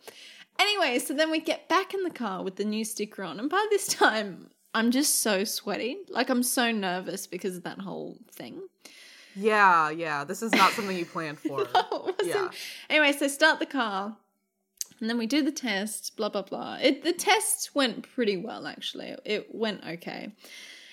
Anyway, 0.60 1.00
so 1.00 1.14
then 1.14 1.30
we 1.30 1.40
get 1.40 1.68
back 1.70 1.94
in 1.94 2.04
the 2.04 2.10
car 2.10 2.44
with 2.44 2.56
the 2.56 2.66
new 2.66 2.84
sticker 2.86 3.24
on, 3.24 3.40
and 3.40 3.50
by 3.50 3.66
this 3.70 3.88
time, 3.88 4.50
I'm 4.78 4.92
just 4.92 5.20
so 5.20 5.44
sweaty. 5.44 5.98
Like 6.10 6.30
I'm 6.30 6.44
so 6.44 6.72
nervous 6.72 7.28
because 7.28 7.56
of 7.58 7.64
that 7.64 7.80
whole 7.80 8.18
thing. 8.32 8.62
yeah, 9.36 9.90
yeah. 9.90 10.24
This 10.24 10.42
is 10.42 10.52
not 10.52 10.72
something 10.72 10.98
you 10.98 11.06
planned 11.06 11.40
for. 11.48 11.68
No. 11.74 12.12
Yeah. 12.24 12.50
Anyway, 12.90 13.12
so 13.14 13.28
start 13.28 13.60
the 13.60 13.66
car, 13.66 14.16
and 15.00 15.10
then 15.10 15.18
we 15.18 15.26
do 15.28 15.42
the 15.44 15.52
test. 15.52 16.16
Blah 16.18 16.30
blah 16.30 16.44
blah. 16.44 16.78
It 16.82 17.04
the 17.04 17.14
test 17.14 17.72
went 17.76 18.08
pretty 18.16 18.38
well 18.38 18.68
actually. 18.68 19.16
It 19.26 19.54
went 19.54 19.84
okay. 19.86 20.34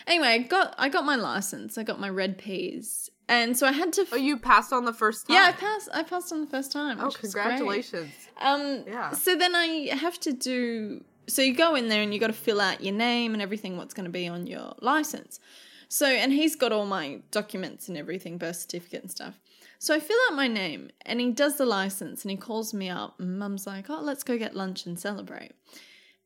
Anyway, 0.07 0.29
I 0.29 0.39
got 0.39 0.75
I 0.79 0.89
got 0.89 1.05
my 1.05 1.17
license. 1.17 1.79
I 1.79 1.83
got 1.83 1.99
my 1.99 2.11
red 2.11 2.37
Ps, 2.39 3.09
and 3.29 3.57
so 3.57 3.67
I 3.67 3.73
had 3.73 3.93
to. 3.95 4.07
Oh, 4.13 4.17
you 4.17 4.37
passed 4.39 4.73
on 4.73 4.85
the 4.85 4.93
first 4.93 5.27
time. 5.27 5.37
yeah, 5.37 5.47
I 5.49 5.53
passed. 5.53 5.89
I 5.95 6.03
passed 6.03 6.33
on 6.33 6.41
the 6.43 6.51
first 6.57 6.73
time. 6.73 6.99
Oh, 7.01 7.07
which 7.07 7.23
was 7.23 7.33
great. 7.33 7.45
congratulations. 7.45 8.13
Um, 8.41 8.85
Yeah. 8.87 9.13
So 9.13 9.35
then 9.37 9.55
I 9.55 9.67
have 9.95 10.21
to 10.21 10.33
do. 10.33 11.03
So 11.27 11.43
you 11.43 11.55
go 11.55 11.75
in 11.75 11.89
there 11.89 12.03
and 12.03 12.13
you 12.13 12.21
got 12.21 12.29
to 12.29 12.33
fill 12.33 12.61
out 12.61 12.83
your 12.83 12.95
name 12.95 13.33
and 13.33 13.43
everything. 13.43 13.77
What's 13.77 13.95
going 13.95 14.05
to 14.05 14.11
be 14.11 14.29
on 14.29 14.47
your 14.47 14.75
license. 14.81 15.41
So, 15.89 16.07
and 16.07 16.33
he's 16.33 16.57
got 16.57 16.73
all 16.73 16.87
my 16.87 17.21
documents 17.31 17.89
and 17.89 17.97
everything, 17.97 18.39
birth 18.39 18.57
certificate 18.57 19.03
and 19.03 19.11
stuff. 19.11 19.39
So 19.79 19.95
I 19.95 20.01
fill 20.01 20.19
out 20.29 20.37
my 20.37 20.49
name 20.49 20.91
and 21.03 21.21
he 21.21 21.31
does 21.31 21.57
the 21.57 21.67
license 21.67 22.23
and 22.23 22.31
he 22.31 22.37
calls 22.37 22.73
me 22.73 22.89
up. 22.89 23.21
Mum's 23.21 23.67
like, 23.67 23.91
oh, 23.91 24.01
let's 24.01 24.25
go 24.25 24.39
get 24.39 24.57
lunch 24.57 24.87
and 24.87 24.99
celebrate. 24.99 25.53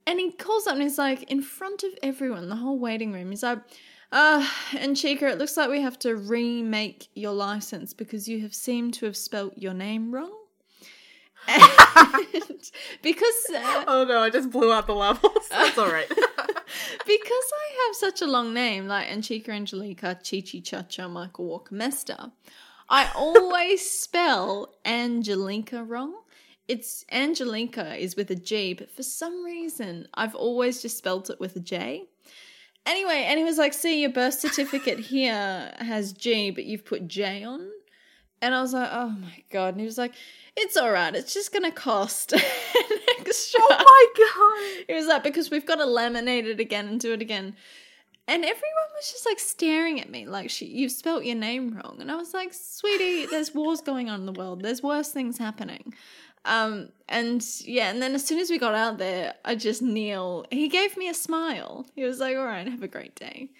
And 0.06 0.18
he 0.20 0.30
calls 0.32 0.66
up 0.66 0.74
and 0.74 0.82
he's 0.82 0.96
like, 0.96 1.24
in 1.24 1.42
front 1.42 1.82
of 1.82 1.90
everyone, 2.02 2.48
the 2.48 2.56
whole 2.56 2.78
waiting 2.78 3.12
room, 3.12 3.30
he's 3.30 3.42
like, 3.42 3.58
uh, 4.10 4.48
Anchika, 4.70 5.22
it 5.22 5.38
looks 5.38 5.56
like 5.56 5.68
we 5.68 5.82
have 5.82 5.98
to 5.98 6.16
remake 6.16 7.08
your 7.14 7.32
license 7.32 7.92
because 7.92 8.26
you 8.26 8.40
have 8.40 8.54
seemed 8.54 8.94
to 8.94 9.06
have 9.06 9.16
spelt 9.16 9.58
your 9.58 9.74
name 9.74 10.14
wrong. 10.14 10.32
Because 13.02 13.46
uh, 13.54 13.84
Oh 13.86 14.04
no, 14.08 14.20
I 14.20 14.30
just 14.30 14.50
blew 14.50 14.72
out 14.72 14.86
the 14.86 14.94
levels. 14.94 15.48
That's 15.50 15.78
all 15.78 15.90
right. 15.90 16.08
because 16.08 16.16
I 17.06 17.86
have 17.86 17.96
such 17.96 18.22
a 18.22 18.26
long 18.26 18.52
name, 18.52 18.86
like 18.86 19.08
Anchika 19.08 19.50
Angelica, 19.50 20.18
Chichi 20.22 20.60
Chacha, 20.60 21.08
Michael 21.08 21.46
Walker 21.46 21.74
Mester, 21.74 22.32
I 22.88 23.10
always 23.14 23.88
spell 24.00 24.74
Angelica 24.84 25.84
wrong. 25.84 26.14
It's 26.66 27.04
Angelica 27.10 27.96
is 27.96 28.16
with 28.16 28.30
a 28.30 28.34
G, 28.34 28.74
but 28.74 28.90
for 28.90 29.02
some 29.02 29.44
reason 29.44 30.08
I've 30.14 30.34
always 30.34 30.82
just 30.82 30.98
spelt 30.98 31.30
it 31.30 31.40
with 31.40 31.56
a 31.56 31.60
J. 31.60 32.04
Anyway, 32.84 33.24
and 33.26 33.38
he 33.38 33.44
was 33.44 33.58
like, 33.58 33.74
see, 33.74 34.00
your 34.00 34.10
birth 34.10 34.34
certificate 34.34 34.98
here 34.98 35.74
has 35.78 36.12
G, 36.12 36.50
but 36.50 36.64
you've 36.64 36.84
put 36.84 37.06
J 37.08 37.44
on. 37.44 37.68
And 38.40 38.54
I 38.54 38.62
was 38.62 38.72
like, 38.72 38.88
oh 38.92 39.10
my 39.10 39.42
God. 39.50 39.74
And 39.74 39.80
he 39.80 39.86
was 39.86 39.98
like, 39.98 40.12
it's 40.56 40.76
all 40.76 40.90
right. 40.90 41.14
It's 41.14 41.34
just 41.34 41.52
going 41.52 41.64
to 41.64 41.70
cost 41.70 42.32
an 42.34 42.40
extra. 43.18 43.60
oh 43.62 43.68
my 44.16 44.76
God. 44.76 44.86
It 44.88 44.94
was 44.94 45.06
like, 45.06 45.24
because 45.24 45.50
we've 45.50 45.66
got 45.66 45.76
to 45.76 45.84
laminate 45.84 46.46
it 46.46 46.60
again 46.60 46.88
and 46.88 47.00
do 47.00 47.12
it 47.12 47.22
again. 47.22 47.56
And 48.26 48.44
everyone 48.44 48.88
was 48.94 49.10
just 49.10 49.24
like 49.24 49.38
staring 49.38 50.00
at 50.00 50.10
me 50.10 50.26
like, 50.26 50.50
she, 50.50 50.66
you've 50.66 50.92
spelt 50.92 51.24
your 51.24 51.36
name 51.36 51.74
wrong. 51.74 51.96
And 52.00 52.10
I 52.12 52.16
was 52.16 52.34
like, 52.34 52.52
sweetie, 52.52 53.26
there's 53.26 53.54
wars 53.54 53.80
going 53.80 54.10
on 54.10 54.20
in 54.20 54.26
the 54.26 54.32
world. 54.32 54.62
There's 54.62 54.82
worse 54.82 55.10
things 55.10 55.38
happening. 55.38 55.94
Um, 56.44 56.90
and 57.08 57.44
yeah, 57.64 57.90
and 57.90 58.00
then 58.00 58.14
as 58.14 58.24
soon 58.24 58.38
as 58.38 58.50
we 58.50 58.58
got 58.58 58.74
out 58.74 58.98
there, 58.98 59.34
I 59.44 59.54
just 59.54 59.82
Neil. 59.82 60.46
he 60.50 60.68
gave 60.68 60.96
me 60.96 61.08
a 61.08 61.14
smile. 61.14 61.86
He 61.94 62.04
was 62.04 62.20
like, 62.20 62.36
all 62.36 62.44
right, 62.44 62.66
have 62.68 62.82
a 62.82 62.88
great 62.88 63.14
day. 63.14 63.50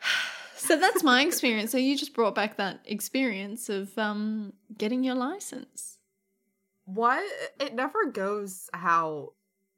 So 0.62 0.78
that's 0.78 1.02
my 1.02 1.22
experience. 1.22 1.72
So 1.72 1.78
you 1.78 1.96
just 1.96 2.14
brought 2.14 2.34
back 2.34 2.56
that 2.56 2.80
experience 2.84 3.68
of 3.68 3.96
um, 3.98 4.52
getting 4.76 5.02
your 5.02 5.14
license. 5.16 5.98
What? 6.84 7.22
It 7.60 7.74
never 7.74 8.06
goes 8.12 8.70
how 8.72 9.32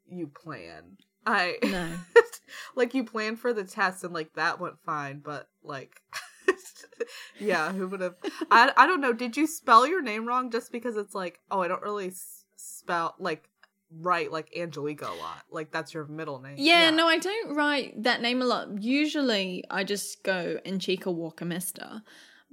you 0.07 0.27
plan. 0.27 0.99
I 1.27 1.57
No. 1.63 1.89
like 2.77 2.93
you 2.95 3.05
planned 3.05 3.39
for 3.39 3.53
the 3.55 3.65
test 3.65 4.05
and 4.05 4.13
like 4.13 4.35
that 4.35 4.61
went 4.61 4.79
fine, 4.85 5.21
but 5.21 5.49
like 5.63 6.03
yeah, 7.41 7.73
who 7.73 7.89
would 7.89 8.01
have 8.01 8.17
I 8.51 8.73
I 8.77 8.87
don't 8.87 9.01
know, 9.01 9.13
did 9.15 9.37
you 9.37 9.47
spell 9.47 9.87
your 9.87 10.03
name 10.03 10.27
wrong 10.27 10.51
just 10.51 10.71
because 10.71 10.97
it's 10.97 11.15
like, 11.15 11.41
oh, 11.51 11.63
I 11.63 11.69
don't 11.69 11.83
really 11.83 12.09
s- 12.09 12.45
spell 12.57 13.15
like 13.19 13.49
write 13.91 14.33
like 14.33 14.57
Angelica 14.57 15.07
a 15.07 15.15
lot. 15.15 15.45
Like 15.51 15.71
that's 15.71 15.95
your 15.95 16.07
middle 16.07 16.41
name. 16.41 16.55
Yeah, 16.59 16.91
no, 16.91 17.07
I 17.07 17.19
don't 17.19 17.55
write 17.55 18.03
that 18.03 18.21
name 18.23 18.43
a 18.43 18.45
lot. 18.45 18.83
Usually 18.83 19.65
I 19.71 19.85
just 19.85 20.23
go 20.23 20.59
Anchika 20.67 21.13
Walker 21.13 21.45
Mester. 21.45 22.03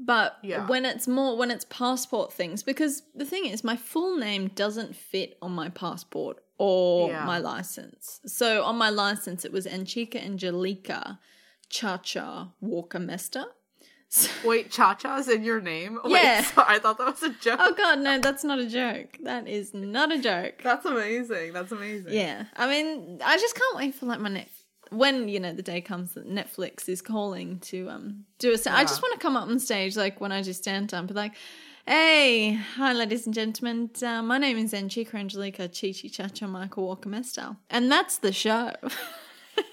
But 0.04 0.38
Yeah. 0.44 0.66
when 0.68 0.86
it's 0.86 1.08
more 1.08 1.38
when 1.38 1.52
it's 1.52 1.66
passport 1.70 2.34
things, 2.34 2.64
because 2.64 3.04
the 3.14 3.26
thing 3.26 3.46
is 3.46 3.64
my 3.64 3.76
full 3.76 4.18
name 4.18 4.48
doesn't 4.56 4.96
fit 4.96 5.38
on 5.42 5.52
my 5.52 5.70
passport 5.70 6.38
or 6.58 7.10
Yeah. 7.10 7.26
my 7.26 7.38
license. 7.38 8.20
So 8.26 8.64
on 8.64 8.78
my 8.78 8.90
license 8.90 9.46
it 9.46 9.52
was 9.52 9.66
Anchika 9.68 10.16
Angelica 10.24 11.20
Chacha 11.70 12.54
Walker 12.62 13.00
Mester. 13.00 13.46
Wait, 14.44 14.72
Cha 14.72 14.94
Cha's 14.96 15.30
in 15.30 15.44
your 15.44 15.62
name? 15.62 16.00
Wait, 16.04 16.12
Yeah. 16.14 16.44
sorry, 16.56 16.76
I 16.76 16.80
thought 16.80 16.98
that 16.98 17.08
was 17.08 17.24
a 17.24 17.30
joke. 17.30 17.60
oh 17.62 17.74
god, 17.74 18.00
no, 18.00 18.20
that's 18.20 18.44
not 18.44 18.60
a 18.60 18.66
joke. 18.68 19.18
That 19.24 19.48
is 19.48 19.74
not 19.74 20.12
a 20.12 20.20
joke. 20.20 20.56
That's 20.64 20.86
amazing. 20.86 21.54
That's 21.54 21.72
amazing. 21.72 22.14
Yeah, 22.14 22.46
I 22.56 22.68
mean, 22.68 23.20
I 23.24 23.38
just 23.38 23.56
can't 23.56 23.76
wait 23.78 23.96
for 23.96 24.06
like 24.08 24.20
my 24.20 24.30
net 24.30 24.50
when 24.90 25.30
you 25.30 25.40
know 25.40 25.54
the 25.54 25.62
day 25.62 25.80
comes 25.80 26.14
that 26.16 26.28
Netflix 26.30 26.90
is 26.90 27.02
calling 27.02 27.60
to 27.60 27.90
um 27.90 28.26
do 28.40 28.52
a. 28.52 28.58
sta- 28.58 28.74
I 28.76 28.84
just 28.84 29.02
want 29.02 29.14
to 29.14 29.20
come 29.20 29.38
up 29.38 29.48
on 29.48 29.60
stage 29.60 29.96
like 29.96 30.20
when 30.20 30.32
I 30.34 30.42
do 30.42 30.52
stand 30.52 30.94
up, 30.94 31.08
be 31.08 31.14
like, 31.14 31.34
"Hey, 31.88 32.54
hi, 32.76 32.92
ladies 32.92 33.26
and 33.26 33.34
gentlemen. 33.34 33.90
Uh, 34.06 34.22
my 34.22 34.38
name 34.38 34.58
is 34.58 34.74
Anchika 34.74 35.16
Angelica 35.16 35.70
Chichi 35.70 36.10
Chacha 36.10 36.48
Michael 36.48 36.86
Walker 36.88 37.08
Mester, 37.08 37.56
and 37.70 37.90
that's 37.90 38.18
the 38.18 38.34
show." 38.34 38.72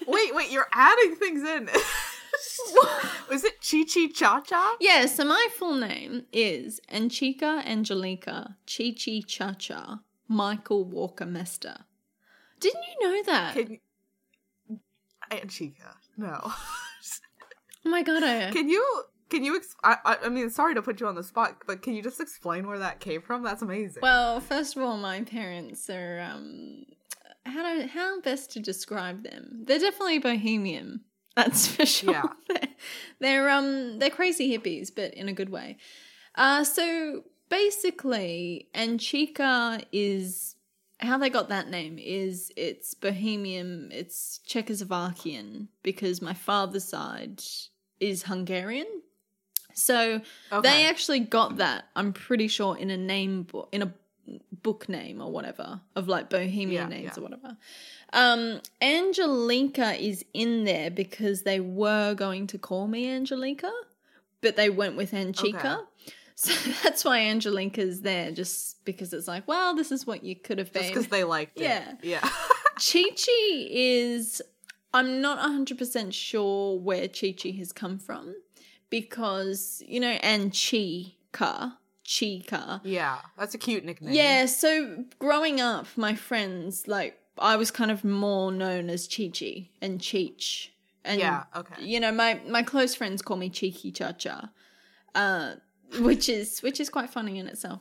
Wait, 0.07 0.33
wait, 0.35 0.49
you're 0.51 0.67
adding 0.73 1.15
things 1.15 1.43
in. 1.43 1.69
Was 3.29 3.43
it 3.43 3.61
Chi 3.61 3.83
Chi 3.91 4.07
Cha 4.13 4.41
Cha? 4.41 4.75
yeah, 4.79 5.05
so 5.05 5.23
my 5.25 5.47
full 5.57 5.75
name 5.75 6.25
is 6.31 6.79
Anchika 6.91 7.65
Angelica 7.65 8.55
Chichi 8.65 9.21
Chacha 9.21 10.01
Michael 10.27 10.85
Walker 10.85 11.25
Mester. 11.25 11.77
Didn't 12.59 12.83
you 12.83 13.07
know 13.07 13.23
that? 13.23 13.53
Can 13.55 13.79
Aunt 15.31 15.49
Chica. 15.49 15.95
No. 16.17 16.39
oh 16.43 16.55
my 17.85 18.01
god, 18.03 18.23
I, 18.23 18.51
Can 18.51 18.69
you 18.69 19.03
can 19.29 19.43
you 19.43 19.55
ex- 19.55 19.75
I 19.83 20.17
I 20.23 20.29
mean 20.29 20.49
sorry 20.49 20.75
to 20.75 20.81
put 20.81 20.99
you 20.99 21.07
on 21.07 21.15
the 21.15 21.23
spot, 21.23 21.63
but 21.67 21.81
can 21.81 21.93
you 21.93 22.01
just 22.01 22.19
explain 22.19 22.67
where 22.67 22.79
that 22.79 22.99
came 22.99 23.21
from? 23.21 23.43
That's 23.43 23.61
amazing. 23.61 24.01
Well, 24.01 24.39
first 24.39 24.75
of 24.75 24.83
all, 24.83 24.97
my 24.97 25.21
parents 25.21 25.89
are 25.89 26.19
um 26.19 26.85
how 27.45 27.75
do 27.75 27.87
how 27.87 28.21
best 28.21 28.51
to 28.51 28.59
describe 28.59 29.23
them? 29.23 29.63
They're 29.65 29.79
definitely 29.79 30.19
bohemian. 30.19 31.01
That's 31.45 31.67
for 31.67 31.85
sure. 31.85 32.11
Yeah. 32.11 32.23
they're, 32.47 32.67
they're 33.19 33.49
um 33.49 33.99
they're 33.99 34.09
crazy 34.09 34.57
hippies, 34.57 34.89
but 34.93 35.13
in 35.13 35.29
a 35.29 35.33
good 35.33 35.49
way. 35.49 35.77
Uh 36.35 36.63
so 36.63 37.23
basically 37.49 38.69
Anchika 38.73 39.83
is 39.91 40.55
how 40.99 41.17
they 41.17 41.29
got 41.29 41.49
that 41.49 41.69
name 41.69 41.97
is 41.97 42.51
it's 42.57 42.93
Bohemian, 42.93 43.89
it's 43.91 44.41
Czechoslovakian 44.47 45.67
because 45.81 46.21
my 46.21 46.33
father's 46.33 46.83
side 46.83 47.41
is 47.99 48.23
Hungarian. 48.23 48.87
So 49.73 50.21
they 50.61 50.87
actually 50.87 51.21
got 51.21 51.57
that, 51.57 51.85
I'm 51.95 52.11
pretty 52.11 52.47
sure, 52.49 52.75
in 52.75 52.89
a 52.89 52.97
name 52.97 53.43
book, 53.43 53.69
in 53.71 53.81
a 53.81 53.93
book 54.63 54.87
name 54.89 55.21
or 55.21 55.31
whatever 55.31 55.81
of 55.95 56.07
like 56.07 56.29
bohemian 56.29 56.89
Yeah, 56.91 56.97
names 56.97 57.11
yeah. 57.15 57.19
or 57.19 57.23
whatever. 57.23 57.57
Um, 58.13 58.61
Angelica 58.81 59.93
is 60.01 60.23
in 60.33 60.63
there 60.65 60.89
because 60.91 61.43
they 61.43 61.59
were 61.59 62.13
going 62.13 62.47
to 62.47 62.57
call 62.57 62.87
me 62.87 63.09
Angelica, 63.09 63.71
but 64.41 64.55
they 64.55 64.69
went 64.69 64.95
with 64.97 65.11
Anchika. 65.11 65.79
Okay. 65.79 66.13
So 66.35 66.71
that's 66.83 67.03
why 67.03 67.19
Angelica's 67.19 68.01
there, 68.01 68.31
just 68.31 68.83
because 68.85 69.11
it's 69.13 69.27
like, 69.27 69.47
well, 69.47 69.75
this 69.75 69.91
is 69.91 70.07
what 70.07 70.23
you 70.23 70.35
could 70.35 70.57
have 70.57 70.71
been. 70.71 70.87
because 70.87 71.07
they 71.07 71.23
liked 71.23 71.57
it. 71.59 71.63
Yeah. 71.63 71.93
Yeah. 72.01 72.19
Chi 72.75 73.03
Chi 73.09 73.67
is, 73.69 74.41
I'm 74.93 75.19
not 75.21 75.39
100% 75.39 76.13
sure 76.13 76.79
where 76.79 77.07
Chi 77.09 77.33
Chi 77.41 77.49
has 77.57 77.71
come 77.73 77.99
from 77.99 78.35
because, 78.89 79.83
you 79.85 79.99
know, 79.99 80.17
and 80.23 80.53
Chica, 82.09 82.81
yeah. 82.83 83.19
That's 83.37 83.53
a 83.53 83.59
cute 83.59 83.85
nickname. 83.85 84.13
Yeah, 84.13 84.47
so 84.47 85.03
growing 85.19 85.61
up, 85.61 85.85
my 85.95 86.15
friends, 86.15 86.87
like, 86.87 87.19
I 87.37 87.55
was 87.55 87.69
kind 87.69 87.91
of 87.91 88.03
more 88.03 88.51
known 88.51 88.89
as 88.89 89.07
Chi 89.07 89.29
Chi 89.37 89.69
and 89.79 89.99
Cheech. 89.99 90.69
And, 91.05 91.19
Yeah, 91.19 91.43
okay. 91.55 91.83
you 91.83 91.99
know, 91.99 92.11
my, 92.11 92.41
my 92.47 92.63
close 92.63 92.95
friends 92.95 93.21
call 93.21 93.37
me 93.37 93.49
Cheeky 93.49 93.91
Cha 93.91 94.13
Cha, 94.13 94.49
uh, 95.13 95.53
which 95.99 96.27
is 96.29 96.61
which 96.61 96.79
is 96.79 96.89
quite 96.89 97.11
funny 97.11 97.37
in 97.37 97.47
itself. 97.47 97.79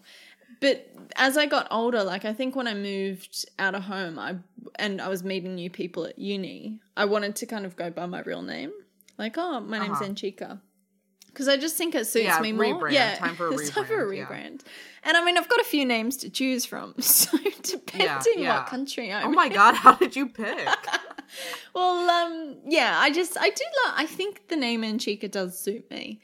But 0.61 0.91
as 1.17 1.39
I 1.39 1.47
got 1.47 1.67
older, 1.71 2.05
like 2.05 2.25
I 2.27 2.35
think 2.35 2.55
when 2.55 2.67
I 2.69 2.75
moved 2.75 3.47
out 3.59 3.75
of 3.75 3.83
home, 3.85 4.19
I 4.19 4.37
and 4.77 5.01
I 5.01 5.09
was 5.09 5.23
meeting 5.25 5.55
new 5.55 5.71
people 5.71 6.05
at 6.05 6.19
uni, 6.19 6.81
I 6.99 7.05
wanted 7.07 7.35
to 7.37 7.47
kind 7.47 7.65
of 7.65 7.77
go 7.77 7.91
by 7.91 8.05
my 8.07 8.21
real 8.21 8.43
name, 8.43 8.73
like 9.19 9.37
oh, 9.39 9.61
my 9.61 9.79
name's 9.79 10.01
Uh-huh. 10.03 10.11
Anchika, 10.11 10.61
because 11.29 11.49
I 11.49 11.57
just 11.57 11.77
think 11.77 11.95
it 11.95 12.07
suits 12.07 12.25
Yeah, 12.25 12.41
me 12.41 12.53
more. 12.53 12.65
rebrand. 12.65 12.93
Yeah, 12.93 13.15
Time 13.17 13.37
for 13.37 13.49
a 13.49 13.51
rebrand. 13.53 13.61
it's 13.61 13.71
time 13.71 13.85
for 13.87 14.03
a 14.05 14.07
rebrand, 14.07 14.63
yeah. 14.63 14.69
And 15.05 15.17
I 15.17 15.25
mean, 15.25 15.39
I've 15.39 15.49
got 15.49 15.61
a 15.61 15.65
few 15.65 15.85
names 15.85 16.17
to 16.19 16.31
choose 16.31 16.65
from, 16.65 16.95
so 17.01 17.39
depending 17.63 18.43
yeah. 18.43 18.59
what 18.59 18.67
country 18.67 19.13
I'm 19.13 19.29
Oh 19.29 19.31
my 19.31 19.49
god, 19.49 19.75
how 19.77 19.95
did 19.95 20.17
you 20.17 20.29
pick? 20.29 20.69
well, 21.75 22.09
um, 22.11 22.57
yeah, 22.67 22.99
I 22.99 23.11
just 23.11 23.37
I 23.39 23.49
do 23.51 23.65
like 23.87 23.95
I 23.97 24.07
think 24.07 24.49
the 24.49 24.57
name 24.57 24.83
Anchika 24.83 25.31
does 25.31 25.59
suit 25.59 25.91
me. 25.91 26.21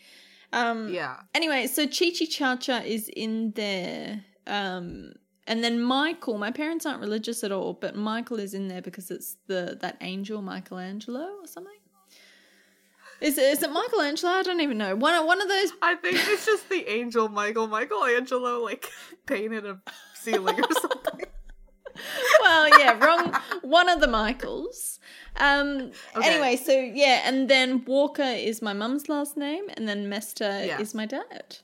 Um 0.53 0.93
yeah. 0.93 1.17
anyway, 1.35 1.67
so 1.67 1.87
Chi 1.87 2.11
Chi 2.19 2.27
Cha 2.27 2.57
Cha 2.57 2.79
is 2.79 3.09
in 3.09 3.53
there. 3.53 4.25
Um 4.47 5.13
and 5.47 5.63
then 5.63 5.81
Michael, 5.81 6.39
my 6.39 6.51
parents 6.51 6.87
aren't 6.87 7.01
religious 7.01 7.45
at 7.45 7.53
all, 7.53 7.75
but 7.75 7.95
Michael 7.97 8.39
is 8.39 8.55
in 8.55 8.69
there 8.69 8.81
because 8.81 9.11
it's 9.11 9.37
the 9.47 9.77
that 9.83 9.97
angel 10.01 10.41
Michelangelo 10.43 11.29
or 11.41 11.47
something. 11.47 11.73
Is 13.21 13.39
it, 13.39 13.45
is 13.45 13.63
it 13.63 13.71
Michelangelo? 13.71 14.33
I 14.33 14.43
don't 14.43 14.61
even 14.61 14.79
know. 14.79 14.95
One 14.97 15.27
one 15.27 15.41
of 15.41 15.49
those 15.49 15.73
I 15.83 15.95
think 15.95 16.17
it's 16.29 16.47
just 16.47 16.69
the 16.69 16.89
angel 16.91 17.29
Michael 17.29 17.67
Michelangelo 17.69 18.63
like 18.63 18.91
painted 19.27 19.65
a 19.67 19.81
ceiling 20.15 20.59
or 20.61 20.73
something. 20.81 21.27
well, 22.43 22.69
yeah, 22.79 22.99
wrong. 23.05 23.35
One 23.63 23.89
of 23.89 24.01
the 24.01 24.09
Michaels. 24.09 24.99
Um. 25.37 25.93
Okay. 26.17 26.29
Anyway, 26.29 26.57
so 26.57 26.73
yeah, 26.73 27.23
and 27.25 27.49
then 27.49 27.85
Walker 27.87 28.23
is 28.23 28.61
my 28.63 28.73
mum's 28.73 29.09
last 29.09 29.37
name, 29.37 29.65
and 29.77 29.89
then 29.89 30.09
Mester 30.09 30.65
Yeah. 30.65 30.81
is 30.81 30.95
my 30.95 31.07
dad. 31.07 31.59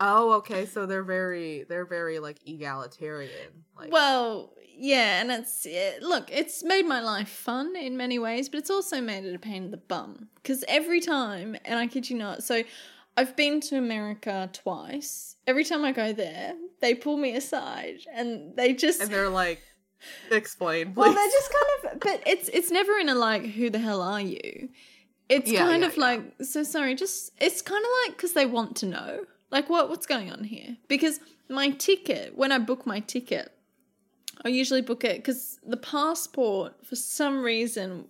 Oh, 0.00 0.32
okay. 0.34 0.66
So 0.66 0.86
they're 0.86 1.04
very 1.04 1.64
they're 1.68 1.86
very 1.86 2.18
like 2.18 2.38
egalitarian. 2.46 3.64
Like 3.76 3.92
Well, 3.92 4.52
yeah, 4.76 5.20
and 5.20 5.30
it's 5.30 5.66
yeah, 5.66 5.92
look, 6.00 6.30
it's 6.32 6.62
made 6.62 6.86
my 6.86 7.00
life 7.00 7.28
fun 7.28 7.76
in 7.76 7.96
many 7.96 8.18
ways, 8.18 8.48
but 8.48 8.58
it's 8.58 8.70
also 8.70 9.00
made 9.00 9.24
it 9.24 9.34
a 9.34 9.38
pain 9.38 9.64
in 9.64 9.70
the 9.70 9.76
bum 9.76 10.28
because 10.36 10.64
every 10.68 11.00
time, 11.00 11.56
and 11.64 11.78
I 11.78 11.86
kid 11.86 12.08
you 12.10 12.16
not, 12.16 12.42
so 12.42 12.62
I've 13.16 13.36
been 13.36 13.60
to 13.62 13.76
America 13.76 14.50
twice. 14.52 15.36
Every 15.46 15.64
time 15.64 15.84
I 15.84 15.92
go 15.92 16.12
there, 16.12 16.54
they 16.80 16.94
pull 16.94 17.16
me 17.16 17.36
aside 17.36 17.98
and 18.12 18.56
they 18.56 18.72
just 18.74 19.00
and 19.02 19.10
they're 19.10 19.28
like 19.28 19.62
explain 20.30 20.94
please. 20.94 20.96
well, 20.96 21.14
they're 21.14 21.28
just 21.28 21.52
kind 21.52 21.94
of, 21.94 22.00
but 22.00 22.22
it's 22.26 22.48
it's 22.48 22.70
never 22.70 22.98
in 22.98 23.08
a 23.08 23.14
like, 23.14 23.44
who 23.46 23.70
the 23.70 23.78
hell 23.78 24.02
are 24.02 24.20
you? 24.20 24.68
It's 25.28 25.50
Yeah, 25.50 25.64
kind 25.66 25.82
yeah, 25.82 25.88
of 25.88 25.96
like, 25.96 26.20
so 26.42 26.62
sorry, 26.62 26.94
just 26.94 27.30
it's 27.40 27.62
kind 27.62 27.82
of 27.82 27.90
like 28.04 28.16
because 28.16 28.32
they 28.34 28.46
want 28.46 28.76
to 28.78 28.86
know, 28.86 29.24
like 29.50 29.70
what 29.70 29.88
what's 29.88 30.06
going 30.06 30.30
on 30.30 30.44
here? 30.44 30.76
Because 30.88 31.20
my 31.48 31.70
ticket, 31.70 32.36
when 32.36 32.52
I 32.52 32.58
book 32.58 32.86
my 32.86 33.00
ticket, 33.00 33.50
I 34.44 34.48
usually 34.48 34.80
book 34.80 35.04
it 35.04 35.16
because 35.16 35.58
the 35.66 35.76
passport, 35.76 36.74
for 36.84 36.96
some 36.96 37.42
reason, 37.42 38.06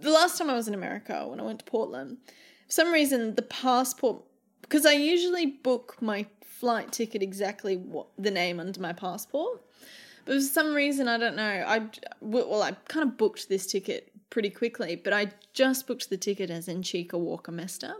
the 0.00 0.10
last 0.10 0.38
time 0.38 0.50
I 0.50 0.54
was 0.54 0.68
in 0.68 0.74
America 0.74 1.26
when 1.26 1.40
I 1.40 1.44
went 1.44 1.60
to 1.60 1.64
Portland, 1.64 2.18
for 2.66 2.72
some 2.72 2.92
reason 2.92 3.34
the 3.34 3.42
passport, 3.42 4.22
because 4.62 4.86
I 4.86 4.92
usually 4.92 5.46
book 5.46 5.96
my 6.00 6.26
flight 6.42 6.90
ticket 6.92 7.22
exactly 7.22 7.76
what 7.76 8.08
the 8.18 8.30
name 8.30 8.58
under 8.58 8.80
my 8.80 8.92
passport. 8.92 9.62
But 10.24 10.34
for 10.34 10.40
some 10.40 10.74
reason, 10.74 11.08
I 11.08 11.16
don't 11.16 11.36
know. 11.36 11.64
I 11.66 11.86
well, 12.20 12.62
I 12.62 12.72
kind 12.88 13.08
of 13.08 13.16
booked 13.16 13.48
this 13.48 13.66
ticket 13.66 14.12
pretty 14.30 14.50
quickly, 14.50 14.96
but 14.96 15.12
I 15.12 15.28
just 15.54 15.86
booked 15.86 16.10
the 16.10 16.18
ticket 16.18 16.50
as 16.50 16.68
in 16.68 16.82
Chica 16.82 17.16
Walker 17.16 17.52
Mester. 17.52 17.94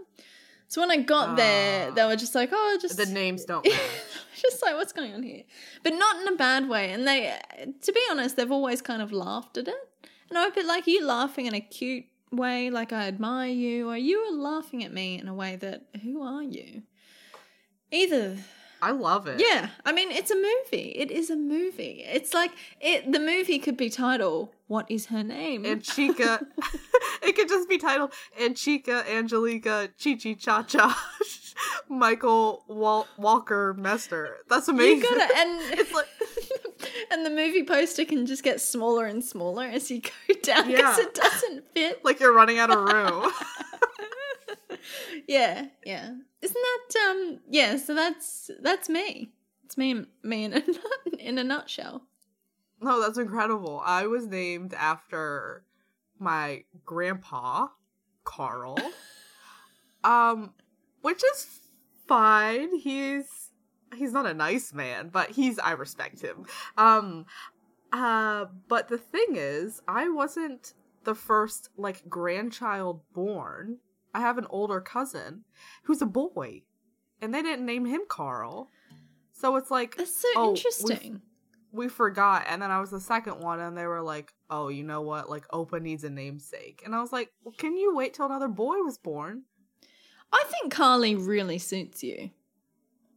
So 0.70 0.82
when 0.82 0.90
I 0.90 0.98
got 0.98 1.36
there, 1.36 1.88
Ah. 1.88 1.94
they 1.94 2.04
were 2.04 2.16
just 2.16 2.34
like, 2.34 2.50
"Oh, 2.52 2.78
just 2.80 2.96
the 2.98 3.06
names 3.06 3.44
don't 3.46 3.64
match. 3.68 3.80
just 4.42 4.62
like 4.62 4.74
what's 4.74 4.92
going 4.92 5.14
on 5.14 5.22
here? 5.22 5.44
But 5.82 5.94
not 5.94 6.20
in 6.20 6.28
a 6.28 6.36
bad 6.36 6.68
way. 6.68 6.92
And 6.92 7.06
they 7.08 7.34
to 7.82 7.92
be 7.92 8.00
honest 8.10 8.36
they've 8.36 8.52
always 8.52 8.82
kind 8.82 9.00
of 9.02 9.10
laughed 9.12 9.56
at 9.58 9.66
it. 9.68 9.74
And 10.28 10.36
i'm 10.38 10.50
a 10.52 10.54
bit 10.54 10.66
like 10.66 10.86
you 10.86 11.04
laughing 11.06 11.46
in 11.46 11.54
a 11.54 11.60
cute 11.60 12.04
way? 12.30 12.68
Like 12.70 12.92
i 12.92 13.06
admire 13.08 13.48
you? 13.50 13.88
Or 13.88 13.96
you 13.96 14.18
are 14.18 14.32
laughing 14.32 14.84
at 14.84 14.92
me 14.92 15.18
in 15.18 15.26
a 15.26 15.34
way 15.34 15.56
that 15.56 15.86
who 16.02 16.20
are 16.22 16.42
you? 16.42 16.82
Either. 17.90 18.36
I 18.80 18.90
love 18.92 19.26
it. 19.26 19.40
yeah. 19.40 19.70
I 19.86 19.92
mean 19.92 20.10
it's 20.12 20.30
a 20.30 20.36
movie. 20.36 20.90
It 20.96 21.10
is 21.10 21.30
a 21.30 21.36
movie. 21.36 22.04
It's 22.06 22.34
like 22.34 22.52
it 22.80 23.10
the 23.10 23.18
movie 23.20 23.58
could 23.58 23.76
be 23.78 23.88
titled 23.90 24.50
what 24.68 24.88
is 24.90 25.06
her 25.06 25.22
name 25.24 25.64
And 25.64 25.82
Chica 25.82 26.46
it 27.22 27.34
could 27.34 27.48
just 27.48 27.68
be 27.68 27.78
titled 27.78 28.12
Anchika, 28.40 29.06
Angelica, 29.10 29.88
Chi 30.02 30.14
Chi 30.14 30.34
Cha 30.34 30.62
Cha, 30.62 30.86
Michael 31.88 32.64
Wal- 32.68 33.08
Walker 33.16 33.74
Mester. 33.76 34.36
That's 34.48 34.68
amazing. 34.68 34.98
you 35.02 35.18
gotta 35.18 35.36
and 35.36 35.60
It's 35.80 35.92
like- 35.92 36.06
and 37.10 37.26
the 37.26 37.30
movie 37.30 37.64
poster 37.64 38.04
can 38.04 38.24
just 38.26 38.42
get 38.44 38.60
smaller 38.60 39.06
and 39.06 39.24
smaller 39.24 39.64
as 39.64 39.90
you 39.90 40.00
go 40.00 40.34
down 40.42 40.68
because 40.68 40.98
Yeah. 40.98 41.04
it 41.04 41.14
doesn't 41.14 41.64
fit 41.74 42.04
like 42.04 42.20
you're 42.20 42.32
running 42.34 42.58
out 42.58 42.70
of 42.70 42.78
room. 42.78 43.32
yeah, 45.26 45.66
yeah. 45.84 46.12
Isn't 46.40 46.56
that 46.92 47.08
um? 47.10 47.40
Yeah. 47.50 47.76
So 47.76 47.94
that's 47.94 48.50
that's 48.62 48.88
me. 48.88 49.32
It's 49.64 49.76
me, 49.76 50.06
me 50.22 50.44
in 50.44 50.52
a 50.54 50.60
nut, 50.60 51.18
in 51.18 51.38
a 51.38 51.44
nutshell. 51.44 52.02
No, 52.80 53.00
that's 53.00 53.18
incredible. 53.18 53.82
I 53.84 54.06
was 54.06 54.26
named 54.26 54.74
after 54.74 55.64
my 56.18 56.64
grandpa, 56.84 57.68
Carl. 58.24 58.78
um, 60.04 60.54
which 61.02 61.22
is 61.32 61.60
fine. 62.06 62.76
He's 62.76 63.50
he's 63.96 64.12
not 64.12 64.26
a 64.26 64.34
nice 64.34 64.72
man, 64.72 65.08
but 65.08 65.30
he's 65.30 65.58
I 65.58 65.72
respect 65.72 66.20
him. 66.20 66.46
Um 66.76 67.26
uh 67.92 68.46
but 68.68 68.88
the 68.88 68.98
thing 68.98 69.34
is, 69.34 69.80
I 69.88 70.08
wasn't 70.08 70.74
the 71.04 71.14
first 71.14 71.70
like 71.76 72.08
grandchild 72.08 73.00
born. 73.14 73.78
I 74.14 74.20
have 74.20 74.38
an 74.38 74.46
older 74.50 74.80
cousin 74.80 75.44
who's 75.84 76.02
a 76.02 76.06
boy. 76.06 76.62
And 77.20 77.34
they 77.34 77.42
didn't 77.42 77.66
name 77.66 77.84
him 77.84 78.02
Carl. 78.08 78.68
So 79.32 79.56
it's 79.56 79.70
like 79.70 79.96
That's 79.96 80.20
so 80.20 80.28
Oh, 80.36 80.50
interesting. 80.50 81.22
We 81.72 81.88
forgot 81.88 82.46
and 82.48 82.62
then 82.62 82.70
i 82.70 82.80
was 82.80 82.90
the 82.90 83.00
second 83.00 83.40
one 83.40 83.60
and 83.60 83.76
they 83.76 83.86
were 83.86 84.02
like 84.02 84.32
oh 84.50 84.68
you 84.68 84.82
know 84.82 85.02
what? 85.02 85.28
Like 85.28 85.46
opa 85.48 85.80
needs 85.80 86.04
a 86.04 86.10
namesake. 86.10 86.82
And 86.84 86.94
i 86.94 87.00
was 87.00 87.12
like 87.12 87.30
well, 87.44 87.54
can 87.58 87.76
you 87.76 87.94
wait 87.94 88.14
till 88.14 88.26
another 88.26 88.48
boy 88.48 88.76
was 88.78 88.96
born? 88.98 89.42
I 90.32 90.44
think 90.50 90.72
Carly 90.72 91.14
really 91.14 91.58
suits 91.58 92.02
you. 92.02 92.30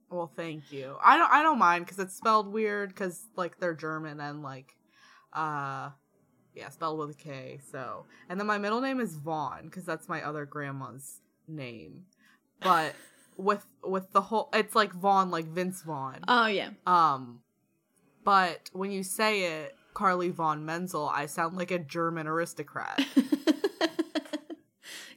well 0.09 0.31
thank 0.35 0.71
you. 0.71 0.97
I 1.03 1.17
don't 1.17 1.31
i 1.31 1.41
don't 1.43 1.59
mind 1.59 1.85
because 1.85 1.99
it's 1.99 2.15
spelled 2.15 2.51
weird 2.51 2.89
because 2.89 3.23
like 3.37 3.57
they're 3.59 3.73
german 3.73 4.19
and 4.19 4.43
like 4.43 4.73
uh 5.33 5.89
yeah 6.53 6.67
spelled 6.69 6.99
with 6.99 7.11
a 7.11 7.13
k 7.19 7.59
so. 7.71 8.05
And 8.27 8.37
then 8.39 8.47
my 8.47 8.57
middle 8.57 8.81
name 8.81 8.99
is 8.99 9.15
vaughn 9.15 9.61
because 9.65 9.85
that's 9.85 10.09
my 10.09 10.21
other 10.21 10.45
grandma's 10.45 11.21
name. 11.47 12.03
But 12.61 12.93
with 13.37 13.65
with 13.83 14.11
the 14.11 14.21
whole 14.21 14.49
it's 14.53 14.75
like 14.75 14.91
vaughn 14.91 15.31
like 15.31 15.45
vince 15.45 15.81
vaughn. 15.83 16.19
Oh 16.27 16.47
yeah. 16.47 16.71
Um, 16.85 17.39
but 18.23 18.69
when 18.73 18.91
you 18.91 19.03
say 19.03 19.61
it, 19.61 19.75
Carly 19.93 20.29
von 20.29 20.65
Menzel, 20.65 21.09
I 21.09 21.25
sound 21.25 21.57
like 21.57 21.71
a 21.71 21.79
German 21.79 22.27
aristocrat. 22.27 23.05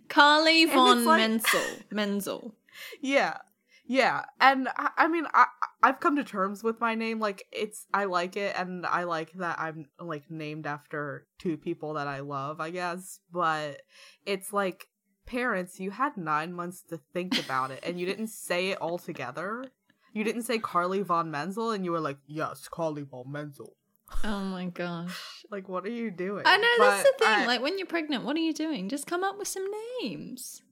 Carly 0.09 0.67
von 0.67 1.05
like- 1.05 1.19
Menzel. 1.19 1.61
Menzel. 1.91 2.55
yeah, 3.01 3.39
yeah, 3.87 4.25
and 4.41 4.69
I, 4.77 4.91
I 4.97 5.09
mean, 5.09 5.27
I 5.33 5.47
I've 5.83 6.01
come 6.01 6.17
to 6.17 6.25
terms 6.25 6.63
with 6.63 6.81
my 6.81 6.95
name. 6.95 7.21
Like, 7.21 7.47
it's 7.53 7.87
I 7.93 8.05
like 8.05 8.37
it, 8.37 8.55
and 8.59 8.87
I 8.87 9.05
like 9.05 9.33
that 9.35 9.59
I'm 9.59 9.87
like 9.99 10.31
named 10.31 10.67
after 10.67 11.27
two 11.39 11.57
people 11.57 11.95
that 11.95 12.07
I 12.07 12.21
love. 12.21 12.61
I 12.61 12.71
guess, 12.71 13.21
but 13.33 13.83
it's 14.25 14.53
like 14.53 14.87
parents, 15.27 15.81
you 15.81 15.91
had 15.91 16.17
nine 16.17 16.53
months 16.53 16.83
to 16.91 17.01
think 17.13 17.39
about 17.45 17.71
it, 17.71 17.81
and 17.83 17.99
you 17.99 18.07
didn't 18.07 18.29
say 18.29 18.71
it 18.71 18.79
all 18.81 18.99
together. 18.99 19.67
You 20.15 20.25
didn't 20.25 20.43
say 20.43 20.59
Carly 20.59 21.03
von 21.03 21.31
Menzel, 21.31 21.73
and 21.73 21.85
you 21.85 21.93
were 21.93 22.01
like, 22.01 22.19
"Yes, 22.27 22.69
Carly 22.69 23.03
von 23.03 23.31
Menzel." 23.31 23.77
Oh 24.25 24.41
my 24.41 24.67
gosh. 24.67 25.21
Like, 25.51 25.69
what 25.69 25.85
are 25.85 25.91
you 25.91 26.11
doing? 26.11 26.43
I 26.47 26.57
know 26.57 26.75
that's 26.79 27.03
the 27.03 27.15
thing. 27.19 27.29
I- 27.29 27.47
like 27.47 27.61
when 27.61 27.77
you're 27.79 27.87
pregnant, 27.87 28.25
what 28.25 28.35
are 28.35 28.41
you 28.41 28.55
doing? 28.55 28.89
Just 28.89 29.07
come 29.07 29.23
up 29.23 29.37
with 29.39 29.47
some 29.47 29.67
names. 30.01 30.63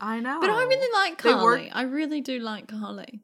I 0.00 0.18
know. 0.20 0.40
But 0.40 0.50
I 0.50 0.64
really 0.64 0.92
like 0.92 1.16
Carly. 1.18 1.42
were- 1.44 1.68
I 1.72 1.82
really 1.82 2.20
do 2.20 2.38
like 2.40 2.66
Carly. 2.68 3.22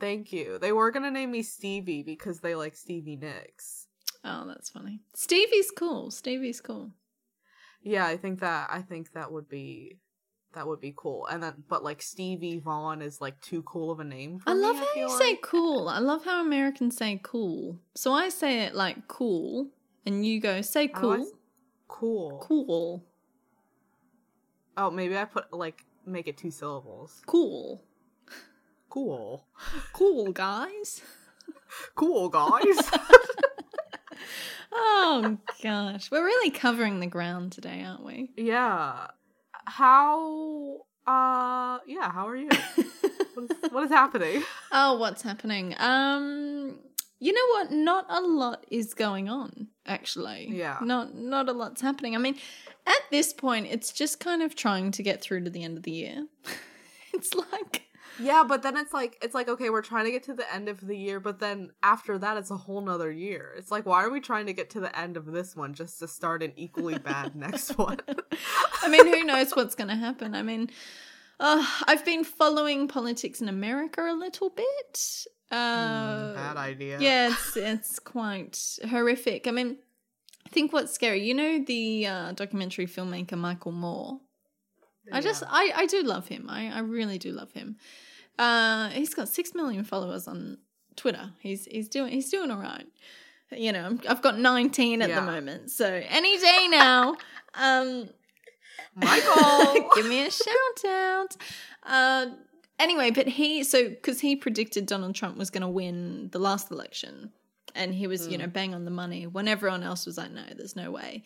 Thank 0.00 0.32
you. 0.32 0.58
They 0.58 0.72
were 0.72 0.90
gonna 0.90 1.10
name 1.10 1.30
me 1.32 1.42
Stevie 1.42 2.02
because 2.02 2.40
they 2.40 2.54
like 2.54 2.74
Stevie 2.76 3.16
Nicks. 3.16 3.86
Oh, 4.24 4.46
that's 4.46 4.70
funny. 4.70 5.00
Stevie's 5.14 5.70
cool. 5.70 6.10
Stevie's 6.10 6.60
cool. 6.60 6.92
Yeah, 7.82 8.06
I 8.06 8.16
think 8.16 8.40
that 8.40 8.68
I 8.70 8.80
think 8.82 9.12
that 9.12 9.30
would 9.32 9.48
be 9.48 9.98
that 10.54 10.66
would 10.66 10.80
be 10.80 10.94
cool. 10.96 11.26
And 11.26 11.42
then 11.42 11.64
but 11.68 11.82
like 11.84 12.00
Stevie 12.02 12.58
Vaughn 12.58 13.02
is 13.02 13.20
like 13.20 13.40
too 13.40 13.62
cool 13.62 13.90
of 13.90 14.00
a 14.00 14.04
name 14.04 14.38
for 14.38 14.50
I 14.50 14.54
me, 14.54 14.60
love 14.60 14.76
how 14.76 14.86
you 14.96 15.10
say 15.18 15.36
cool. 15.42 15.88
I 15.88 15.98
love 15.98 16.24
how 16.24 16.40
Americans 16.40 16.96
say 16.96 17.20
cool. 17.22 17.78
So 17.94 18.12
I 18.12 18.28
say 18.28 18.60
it 18.64 18.74
like 18.74 19.08
cool, 19.08 19.68
and 20.06 20.24
you 20.26 20.40
go 20.40 20.60
say 20.62 20.90
oh, 20.94 20.98
I 20.98 21.00
cool. 21.00 21.30
Cool. 21.88 22.38
Cool. 22.42 23.04
Oh, 24.76 24.90
maybe 24.90 25.16
I 25.16 25.24
put 25.24 25.52
like 25.52 25.84
make 26.06 26.28
it 26.28 26.36
two 26.36 26.50
syllables. 26.50 27.22
Cool. 27.26 27.82
Cool. 28.88 29.44
Cool, 29.92 30.32
guys. 30.32 31.02
Cool 31.94 32.28
guys. 32.30 32.90
Oh 34.70 35.38
gosh. 35.62 36.10
We're 36.10 36.24
really 36.24 36.50
covering 36.50 37.00
the 37.00 37.06
ground 37.06 37.52
today, 37.52 37.82
aren't 37.84 38.04
we? 38.04 38.30
yeah. 38.36 39.08
How 39.68 40.78
uh 41.06 41.78
yeah, 41.86 42.10
how 42.10 42.28
are 42.28 42.36
you? 42.36 42.48
what, 43.34 43.44
is, 43.50 43.50
what 43.70 43.84
is 43.84 43.90
happening? 43.90 44.42
oh, 44.72 44.98
what's 44.98 45.22
happening? 45.22 45.74
Um 45.78 46.78
you 47.20 47.32
know 47.32 47.46
what? 47.50 47.72
Not 47.72 48.06
a 48.08 48.20
lot 48.20 48.64
is 48.70 48.94
going 48.94 49.28
on, 49.28 49.68
actually. 49.86 50.48
Yeah. 50.52 50.78
Not 50.80 51.14
not 51.14 51.48
a 51.48 51.52
lot's 51.52 51.80
happening. 51.80 52.14
I 52.14 52.18
mean, 52.18 52.36
at 52.86 53.02
this 53.10 53.32
point, 53.32 53.66
it's 53.66 53.92
just 53.92 54.20
kind 54.20 54.42
of 54.42 54.54
trying 54.54 54.92
to 54.92 55.02
get 55.02 55.20
through 55.20 55.44
to 55.44 55.50
the 55.50 55.64
end 55.64 55.76
of 55.76 55.82
the 55.82 55.90
year. 55.90 56.26
it's 57.12 57.34
like 57.34 57.87
Yeah, 58.20 58.44
but 58.46 58.62
then 58.62 58.76
it's 58.76 58.92
like 58.92 59.16
it's 59.22 59.34
like 59.34 59.48
okay, 59.48 59.70
we're 59.70 59.82
trying 59.82 60.04
to 60.06 60.10
get 60.10 60.22
to 60.24 60.34
the 60.34 60.52
end 60.52 60.68
of 60.68 60.80
the 60.80 60.96
year, 60.96 61.20
but 61.20 61.38
then 61.38 61.70
after 61.82 62.18
that 62.18 62.36
it's 62.36 62.50
a 62.50 62.56
whole 62.56 62.80
nother 62.80 63.10
year. 63.10 63.54
It's 63.56 63.70
like 63.70 63.86
why 63.86 64.02
are 64.04 64.10
we 64.10 64.20
trying 64.20 64.46
to 64.46 64.52
get 64.52 64.70
to 64.70 64.80
the 64.80 64.96
end 64.98 65.16
of 65.16 65.26
this 65.26 65.54
one 65.56 65.74
just 65.74 65.98
to 66.00 66.08
start 66.08 66.42
an 66.42 66.52
equally 66.56 66.98
bad 66.98 67.36
next 67.36 67.78
one? 67.78 67.98
I 68.82 68.88
mean, 68.88 69.06
who 69.06 69.24
knows 69.24 69.52
what's 69.54 69.74
going 69.74 69.88
to 69.88 69.96
happen? 69.96 70.34
I 70.34 70.42
mean, 70.42 70.70
Uh, 71.40 71.64
I've 71.86 72.04
been 72.04 72.24
following 72.24 72.88
politics 72.88 73.40
in 73.40 73.48
America 73.48 74.00
a 74.02 74.12
little 74.14 74.50
bit. 74.50 75.26
Uh, 75.50 76.30
Hmm, 76.30 76.34
Bad 76.34 76.56
idea. 76.56 76.98
yeah, 77.00 77.28
it's 77.32 77.56
it's 77.56 77.98
quite 78.00 78.58
horrific. 78.90 79.46
I 79.46 79.52
mean, 79.52 79.78
I 80.44 80.48
think 80.50 80.72
what's 80.72 80.92
scary, 80.92 81.22
you 81.24 81.34
know, 81.34 81.62
the 81.64 82.06
uh, 82.06 82.32
documentary 82.32 82.86
filmmaker 82.86 83.38
Michael 83.38 83.72
Moore. 83.72 84.20
I 85.12 85.20
just. 85.22 85.42
I, 85.46 85.72
I 85.74 85.86
do 85.86 86.02
love 86.02 86.26
him. 86.28 86.50
I, 86.50 86.68
I 86.70 86.80
really 86.80 87.18
do 87.18 87.30
love 87.32 87.52
him. 87.52 87.76
Uh, 88.38 88.88
he's 88.90 89.14
got 89.14 89.28
six 89.28 89.54
million 89.54 89.84
followers 89.84 90.28
on 90.28 90.58
Twitter. 90.96 91.32
He's 91.40 91.64
he's 91.66 91.88
doing 91.88 92.12
he's 92.12 92.30
doing 92.30 92.50
all 92.50 92.60
right. 92.60 92.86
You 93.50 93.72
know, 93.72 93.98
I've 94.08 94.20
got 94.20 94.38
19 94.38 95.00
at 95.00 95.08
Yeah. 95.08 95.20
the 95.20 95.26
moment, 95.26 95.70
so 95.70 95.86
any 96.08 96.38
day 96.38 96.68
now. 96.70 97.16
um, 97.54 98.10
Michael. 98.94 99.88
Give 99.94 100.06
me 100.06 100.26
a 100.26 100.30
shout 100.30 100.84
out. 100.86 101.36
Uh, 101.84 102.26
anyway, 102.78 103.10
but 103.10 103.26
he 103.26 103.64
so 103.64 103.88
because 103.88 104.20
he 104.20 104.36
predicted 104.36 104.86
Donald 104.86 105.14
Trump 105.14 105.36
was 105.38 105.50
going 105.50 105.62
to 105.62 105.68
win 105.68 106.28
the 106.32 106.38
last 106.38 106.70
election, 106.70 107.32
and 107.74 107.94
he 107.94 108.06
was 108.06 108.26
you 108.26 108.34
Hmm. 108.34 108.42
know 108.42 108.46
bang 108.48 108.74
on 108.74 108.84
the 108.84 108.90
money 108.90 109.26
when 109.26 109.48
everyone 109.48 109.82
else 109.82 110.04
was 110.06 110.18
like, 110.18 110.30
no, 110.30 110.42
there's 110.56 110.76
no 110.76 110.90
way. 110.90 111.22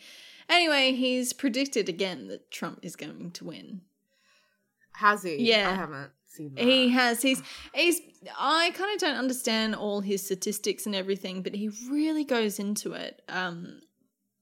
Anyway, 0.49 0.91
he's 0.93 1.33
predicted 1.33 1.89
again 1.89 2.27
that 2.27 2.51
Trump 2.51 2.79
is 2.83 2.95
going 2.95 3.31
to 3.31 3.45
win. 3.45 3.81
Has 4.93 5.23
he? 5.23 5.37
Yeah. 5.37 5.69
I 5.69 5.73
haven't. 5.73 6.11
He 6.55 6.89
has. 6.89 7.21
He's. 7.21 7.41
He's. 7.73 8.01
I 8.37 8.71
kind 8.75 8.93
of 8.93 8.99
don't 8.99 9.17
understand 9.17 9.75
all 9.75 10.01
his 10.01 10.23
statistics 10.23 10.85
and 10.85 10.95
everything, 10.95 11.41
but 11.41 11.53
he 11.55 11.69
really 11.89 12.23
goes 12.23 12.59
into 12.59 12.93
it. 12.93 13.21
Um, 13.27 13.81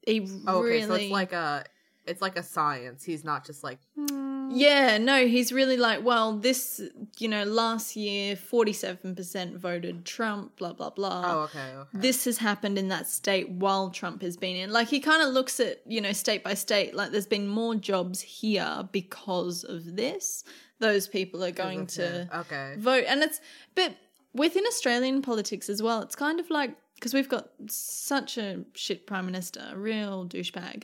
he 0.05 0.21
okay, 0.21 0.63
really. 0.63 0.81
so 0.87 0.93
it's 0.93 1.11
like 1.11 1.33
a 1.33 1.65
it's 2.05 2.21
like 2.21 2.37
a 2.37 2.43
science. 2.43 3.03
He's 3.03 3.23
not 3.23 3.45
just 3.45 3.63
like 3.63 3.79
"Hmm." 3.95 4.31
Yeah, 4.53 4.97
no, 4.97 5.27
he's 5.27 5.51
really 5.51 5.77
like, 5.77 6.03
well, 6.03 6.37
this, 6.37 6.81
you 7.17 7.27
know, 7.27 7.43
last 7.43 7.95
year, 7.95 8.35
47% 8.35 9.57
voted 9.57 10.05
Trump, 10.05 10.57
blah, 10.57 10.73
blah, 10.73 10.89
blah. 10.89 11.23
Oh, 11.25 11.39
okay, 11.43 11.73
okay. 11.75 11.89
This 11.93 12.25
has 12.25 12.37
happened 12.37 12.77
in 12.77 12.89
that 12.89 13.07
state 13.07 13.49
while 13.49 13.89
Trump 13.89 14.21
has 14.21 14.35
been 14.37 14.55
in. 14.55 14.71
Like, 14.71 14.89
he 14.89 14.99
kind 14.99 15.21
of 15.21 15.33
looks 15.33 15.59
at, 15.59 15.81
you 15.85 16.01
know, 16.01 16.11
state 16.11 16.43
by 16.43 16.53
state, 16.53 16.93
like, 16.93 17.11
there's 17.11 17.27
been 17.27 17.47
more 17.47 17.75
jobs 17.75 18.21
here 18.21 18.87
because 18.91 19.63
of 19.63 19.95
this. 19.95 20.43
Those 20.81 21.07
people 21.07 21.43
are 21.43 21.51
going 21.51 21.87
to 21.87 22.27
Okay. 22.41 22.75
vote. 22.77 23.05
And 23.07 23.23
it's, 23.23 23.39
but 23.75 23.95
within 24.33 24.65
Australian 24.67 25.21
politics 25.21 25.69
as 25.69 25.81
well, 25.81 26.01
it's 26.01 26.15
kind 26.15 26.39
of 26.39 26.49
like, 26.49 26.75
because 26.95 27.13
we've 27.13 27.29
got 27.29 27.49
such 27.67 28.37
a 28.37 28.65
shit 28.73 29.07
prime 29.07 29.25
minister, 29.25 29.63
a 29.71 29.77
real 29.77 30.25
douchebag. 30.25 30.83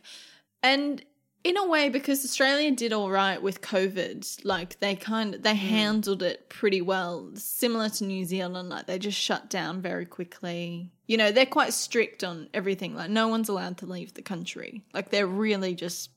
And 0.63 1.03
in 1.43 1.55
a 1.57 1.65
way, 1.67 1.89
because 1.89 2.25
Australia 2.25 2.71
did 2.71 2.91
all 2.91 3.09
right 3.09 3.41
with 3.41 3.61
COVID, 3.61 4.43
like 4.43 4.79
they 4.79 4.95
kind 4.95 5.35
of, 5.35 5.43
they 5.43 5.55
handled 5.55 6.23
it 6.23 6.49
pretty 6.49 6.81
well, 6.81 7.29
similar 7.35 7.89
to 7.89 8.03
New 8.03 8.25
Zealand. 8.25 8.69
Like 8.69 8.87
they 8.87 8.99
just 8.99 9.17
shut 9.17 9.49
down 9.49 9.81
very 9.81 10.05
quickly. 10.05 10.91
You 11.05 11.17
know, 11.17 11.31
they're 11.31 11.45
quite 11.45 11.73
strict 11.73 12.23
on 12.23 12.49
everything. 12.53 12.95
Like 12.95 13.09
no 13.09 13.27
one's 13.29 13.49
allowed 13.49 13.77
to 13.77 13.85
leave 13.85 14.13
the 14.15 14.21
country. 14.23 14.83
Like 14.93 15.09
they're 15.09 15.27
really 15.27 15.73
just, 15.75 16.09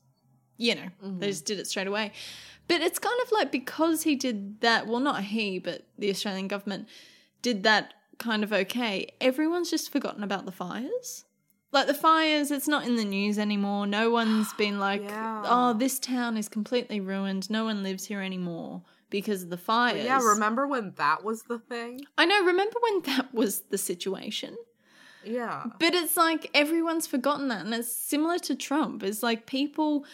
you 0.61 0.75
know, 0.75 0.89
they 1.01 1.07
mm-hmm. 1.07 1.21
just 1.21 1.45
did 1.45 1.59
it 1.59 1.67
straight 1.67 1.87
away. 1.87 2.11
But 2.67 2.81
it's 2.81 2.99
kind 2.99 3.19
of 3.23 3.31
like 3.31 3.51
because 3.51 4.03
he 4.03 4.15
did 4.15 4.61
that, 4.61 4.87
well, 4.87 4.99
not 4.99 5.23
he, 5.23 5.59
but 5.59 5.87
the 5.97 6.09
Australian 6.09 6.47
government 6.47 6.87
did 7.41 7.63
that 7.63 7.93
kind 8.19 8.43
of 8.43 8.53
okay, 8.53 9.07
everyone's 9.19 9.71
just 9.71 9.91
forgotten 9.91 10.23
about 10.23 10.45
the 10.45 10.51
fires. 10.51 11.25
Like 11.71 11.87
the 11.87 11.93
fires, 11.93 12.51
it's 12.51 12.67
not 12.67 12.85
in 12.85 12.95
the 12.95 13.05
news 13.05 13.39
anymore. 13.39 13.87
No 13.87 14.11
one's 14.11 14.53
been 14.57 14.79
like, 14.79 15.01
Yeah. 15.01 15.43
oh, 15.45 15.73
this 15.73 15.99
town 15.99 16.37
is 16.37 16.47
completely 16.47 16.99
ruined. 16.99 17.49
No 17.49 17.65
one 17.65 17.81
lives 17.81 18.05
here 18.05 18.21
anymore 18.21 18.83
because 19.09 19.43
of 19.43 19.49
the 19.49 19.57
fires. 19.57 20.05
Yeah, 20.05 20.21
remember 20.21 20.67
when 20.67 20.93
that 20.97 21.23
was 21.23 21.43
the 21.43 21.57
thing? 21.57 22.01
I 22.17 22.25
know, 22.25 22.45
remember 22.45 22.77
when 22.81 23.01
that 23.03 23.33
was 23.33 23.61
the 23.71 23.77
situation? 23.77 24.55
Yeah. 25.23 25.65
But 25.79 25.93
it's 25.93 26.17
like 26.17 26.49
everyone's 26.53 27.07
forgotten 27.07 27.47
that. 27.49 27.65
And 27.65 27.73
it's 27.73 27.91
similar 27.91 28.39
to 28.39 28.55
Trump. 28.55 29.03
It's 29.03 29.23
like 29.23 29.45
people, 29.45 30.05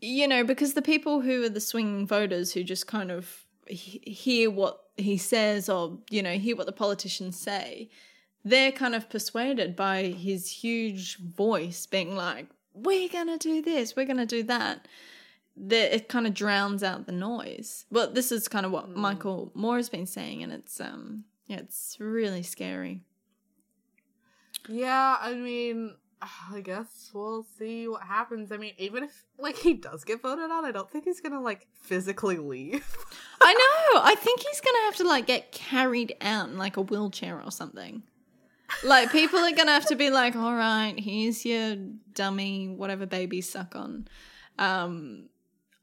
you 0.00 0.26
know, 0.26 0.44
because 0.44 0.74
the 0.74 0.82
people 0.82 1.20
who 1.20 1.44
are 1.44 1.48
the 1.48 1.60
swing 1.60 2.06
voters 2.06 2.52
who 2.52 2.62
just 2.62 2.86
kind 2.86 3.10
of 3.10 3.44
hear 3.66 4.50
what 4.50 4.80
he 4.96 5.16
says 5.16 5.68
or, 5.68 5.98
you 6.10 6.22
know, 6.22 6.32
hear 6.32 6.56
what 6.56 6.66
the 6.66 6.72
politicians 6.72 7.38
say, 7.38 7.90
they're 8.44 8.72
kind 8.72 8.94
of 8.94 9.08
persuaded 9.10 9.76
by 9.76 10.04
his 10.04 10.50
huge 10.50 11.18
voice 11.18 11.86
being 11.86 12.16
like, 12.16 12.46
we're 12.72 13.08
going 13.08 13.26
to 13.26 13.38
do 13.38 13.62
this, 13.62 13.94
we're 13.94 14.06
going 14.06 14.16
to 14.16 14.26
do 14.26 14.42
that. 14.44 14.88
That 15.56 15.94
it 15.94 16.08
kind 16.08 16.26
of 16.26 16.32
drowns 16.32 16.82
out 16.82 17.06
the 17.06 17.12
noise. 17.12 17.84
Well, 17.90 18.10
this 18.10 18.32
is 18.32 18.48
kind 18.48 18.64
of 18.64 18.72
what 18.72 18.96
Michael 18.96 19.50
Moore 19.54 19.76
has 19.76 19.90
been 19.90 20.06
saying, 20.06 20.42
and 20.42 20.52
it's 20.52 20.80
um, 20.80 21.24
yeah, 21.48 21.58
it's 21.58 21.96
really 21.98 22.42
scary. 22.42 23.02
Yeah, 24.68 25.16
I 25.20 25.34
mean, 25.34 25.96
I 26.52 26.60
guess 26.60 27.10
we'll 27.12 27.44
see 27.58 27.88
what 27.88 28.02
happens. 28.02 28.52
I 28.52 28.56
mean, 28.56 28.74
even 28.78 29.04
if 29.04 29.24
like 29.38 29.56
he 29.56 29.74
does 29.74 30.04
get 30.04 30.22
voted 30.22 30.50
out, 30.50 30.64
I 30.64 30.72
don't 30.72 30.90
think 30.90 31.04
he's 31.04 31.20
gonna 31.20 31.40
like 31.40 31.66
physically 31.74 32.36
leave. 32.38 32.96
I 33.40 33.54
know. 33.94 34.00
I 34.02 34.14
think 34.14 34.40
he's 34.40 34.60
gonna 34.60 34.84
have 34.84 34.96
to 34.96 35.04
like 35.04 35.26
get 35.26 35.52
carried 35.52 36.14
out 36.20 36.48
in 36.48 36.58
like 36.58 36.76
a 36.76 36.82
wheelchair 36.82 37.40
or 37.42 37.50
something. 37.50 38.02
Like 38.84 39.10
people 39.10 39.40
are 39.40 39.52
gonna 39.52 39.72
have 39.72 39.86
to 39.86 39.96
be 39.96 40.10
like, 40.10 40.36
"All 40.36 40.54
right, 40.54 40.94
here's 40.98 41.44
your 41.44 41.76
dummy, 42.14 42.68
whatever 42.68 43.04
babies 43.06 43.48
suck 43.48 43.74
on." 43.74 44.06
Um, 44.58 45.28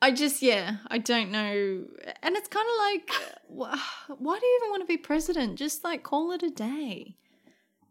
I 0.01 0.11
just 0.11 0.41
yeah, 0.41 0.77
I 0.87 0.97
don't 0.99 1.31
know, 1.31 1.85
and 2.23 2.37
it's 2.37 2.47
kind 2.47 2.67
of 2.67 2.75
like, 2.85 3.11
why 4.19 4.39
do 4.39 4.45
you 4.45 4.59
even 4.61 4.69
want 4.69 4.83
to 4.83 4.87
be 4.87 4.97
president? 4.97 5.57
Just 5.57 5.83
like 5.83 6.03
call 6.03 6.31
it 6.31 6.43
a 6.43 6.49
day. 6.49 7.17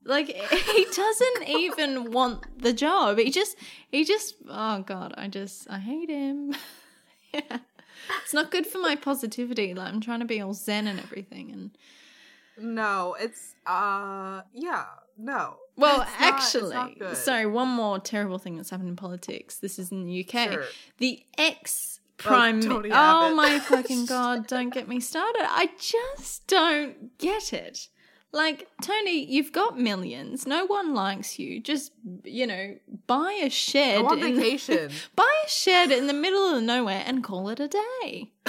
Like 0.07 0.29
he 0.75 0.85
doesn't 0.95 1.49
even 1.49 2.13
want 2.13 2.63
the 2.63 2.73
job. 2.73 3.19
He 3.19 3.31
just 3.31 3.57
he 3.91 4.05
just 4.05 4.37
oh 4.49 4.83
god, 4.83 5.15
I 5.17 5.29
just 5.29 5.69
I 5.71 5.79
hate 5.79 6.09
him. 6.09 6.55
yeah. 7.35 7.59
It's 8.23 8.33
not 8.35 8.51
good 8.51 8.67
for 8.67 8.79
my 8.79 8.95
positivity. 8.95 9.75
Like 9.75 9.93
I'm 9.93 10.01
trying 10.01 10.21
to 10.21 10.27
be 10.27 10.41
all 10.41 10.55
zen 10.55 10.87
and 10.87 11.01
everything 11.01 11.51
and 11.51 11.71
no, 12.59 13.17
it's 13.21 13.55
uh, 13.67 14.41
yeah, 14.55 14.85
no. 15.19 15.57
well, 15.77 16.01
It's 16.03 16.55
not- 16.55 16.71
not 16.73 16.93
actually, 17.03 17.15
sorry, 17.15 17.45
one 17.45 17.69
more 17.69 17.99
terrible 17.99 18.39
thing 18.39 18.57
that's 18.57 18.71
happened 18.71 18.89
in 18.89 18.97
politics. 18.97 19.59
This 19.59 19.79
is 19.79 19.93
in 19.93 20.05
the 20.07 20.25
UK. 20.27 20.53
Sure. 20.53 20.65
The 20.97 21.23
ex 21.37 22.01
prime 22.17 22.63
Tony 22.63 22.89
Oh 22.93 23.35
my 23.35 23.59
fucking 23.59 24.07
god, 24.17 24.47
don't 24.47 24.73
get 24.73 24.89
me 24.89 25.01
started. 25.01 25.43
I 25.43 25.69
just 25.79 26.47
don't 26.47 27.19
get 27.19 27.53
it. 27.53 27.89
Like, 28.37 28.69
Tony, 28.83 29.25
you've 29.25 29.51
got 29.51 29.79
millions. 29.79 30.47
No 30.47 30.67
one 30.67 30.93
likes 30.93 31.39
you. 31.39 31.59
Just, 31.59 31.93
you 32.23 32.47
know, 32.47 32.77
buy 33.07 33.41
a 33.43 33.49
shed. 33.49 34.05
On 34.05 34.19
in 34.19 34.35
the- 34.35 34.41
vacation. 34.43 34.91
buy 35.17 35.33
a 35.47 35.49
shed 35.49 35.91
in 35.91 36.07
the 36.07 36.13
middle 36.13 36.55
of 36.55 36.63
nowhere 36.63 37.03
and 37.07 37.25
call 37.25 37.49
it 37.49 37.61
a 37.61 37.69
day. 37.69 38.31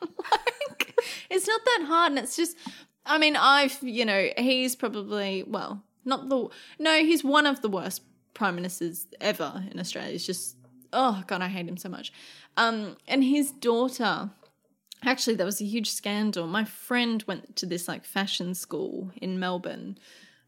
like, 0.00 1.00
it's 1.30 1.46
not 1.46 1.60
that 1.64 1.84
hard. 1.86 2.10
And 2.10 2.18
it's 2.18 2.34
just, 2.34 2.56
I 3.06 3.18
mean, 3.18 3.36
I've, 3.36 3.78
you 3.82 4.04
know, 4.04 4.30
he's 4.36 4.74
probably, 4.74 5.44
well, 5.46 5.84
not 6.04 6.28
the, 6.28 6.48
no, 6.80 6.98
he's 6.98 7.22
one 7.22 7.46
of 7.46 7.62
the 7.62 7.68
worst 7.68 8.02
prime 8.34 8.56
ministers 8.56 9.06
ever 9.20 9.62
in 9.70 9.78
Australia. 9.78 10.12
It's 10.12 10.26
just, 10.26 10.56
oh, 10.92 11.22
God, 11.28 11.40
I 11.40 11.46
hate 11.46 11.68
him 11.68 11.76
so 11.76 11.88
much. 11.88 12.12
Um, 12.56 12.96
and 13.06 13.22
his 13.22 13.52
daughter, 13.52 14.30
actually, 15.04 15.36
there 15.36 15.46
was 15.46 15.60
a 15.60 15.64
huge 15.64 15.90
scandal. 15.90 16.46
My 16.46 16.64
friend 16.64 17.22
went 17.26 17.56
to 17.56 17.66
this 17.66 17.88
like 17.88 18.04
fashion 18.04 18.54
school 18.54 19.10
in 19.20 19.38
Melbourne. 19.38 19.98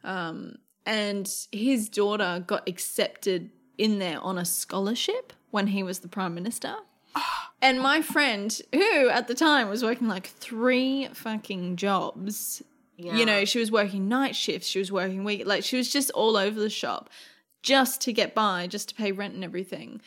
Um, 0.04 0.56
and 0.84 1.32
his 1.52 1.88
daughter 1.88 2.42
got 2.46 2.68
accepted 2.68 3.50
in 3.78 3.98
there 3.98 4.20
on 4.20 4.36
a 4.38 4.44
scholarship 4.44 5.32
when 5.50 5.68
he 5.68 5.82
was 5.82 6.00
the 6.00 6.08
prime 6.08 6.34
minister. 6.34 6.74
And 7.64 7.80
my 7.80 8.02
friend, 8.02 8.60
who 8.74 9.08
at 9.08 9.28
the 9.28 9.34
time 9.34 9.68
was 9.68 9.84
working 9.84 10.08
like 10.08 10.26
three 10.26 11.06
fucking 11.12 11.76
jobs, 11.76 12.60
Yeah. 12.96 13.14
you 13.14 13.24
know, 13.24 13.44
she 13.44 13.60
was 13.60 13.70
working 13.70 14.08
night 14.08 14.34
shifts, 14.34 14.66
she 14.66 14.80
was 14.80 14.90
working 14.90 15.22
week, 15.22 15.46
like 15.46 15.62
she 15.62 15.76
was 15.76 15.88
just 15.92 16.10
all 16.10 16.36
over 16.36 16.58
the 16.58 16.68
shop 16.68 17.08
just 17.62 18.00
to 18.00 18.12
get 18.12 18.34
by, 18.34 18.66
just 18.66 18.88
to 18.88 18.96
pay 18.96 19.12
rent 19.12 19.34
and 19.34 19.44
everything. 19.44 20.00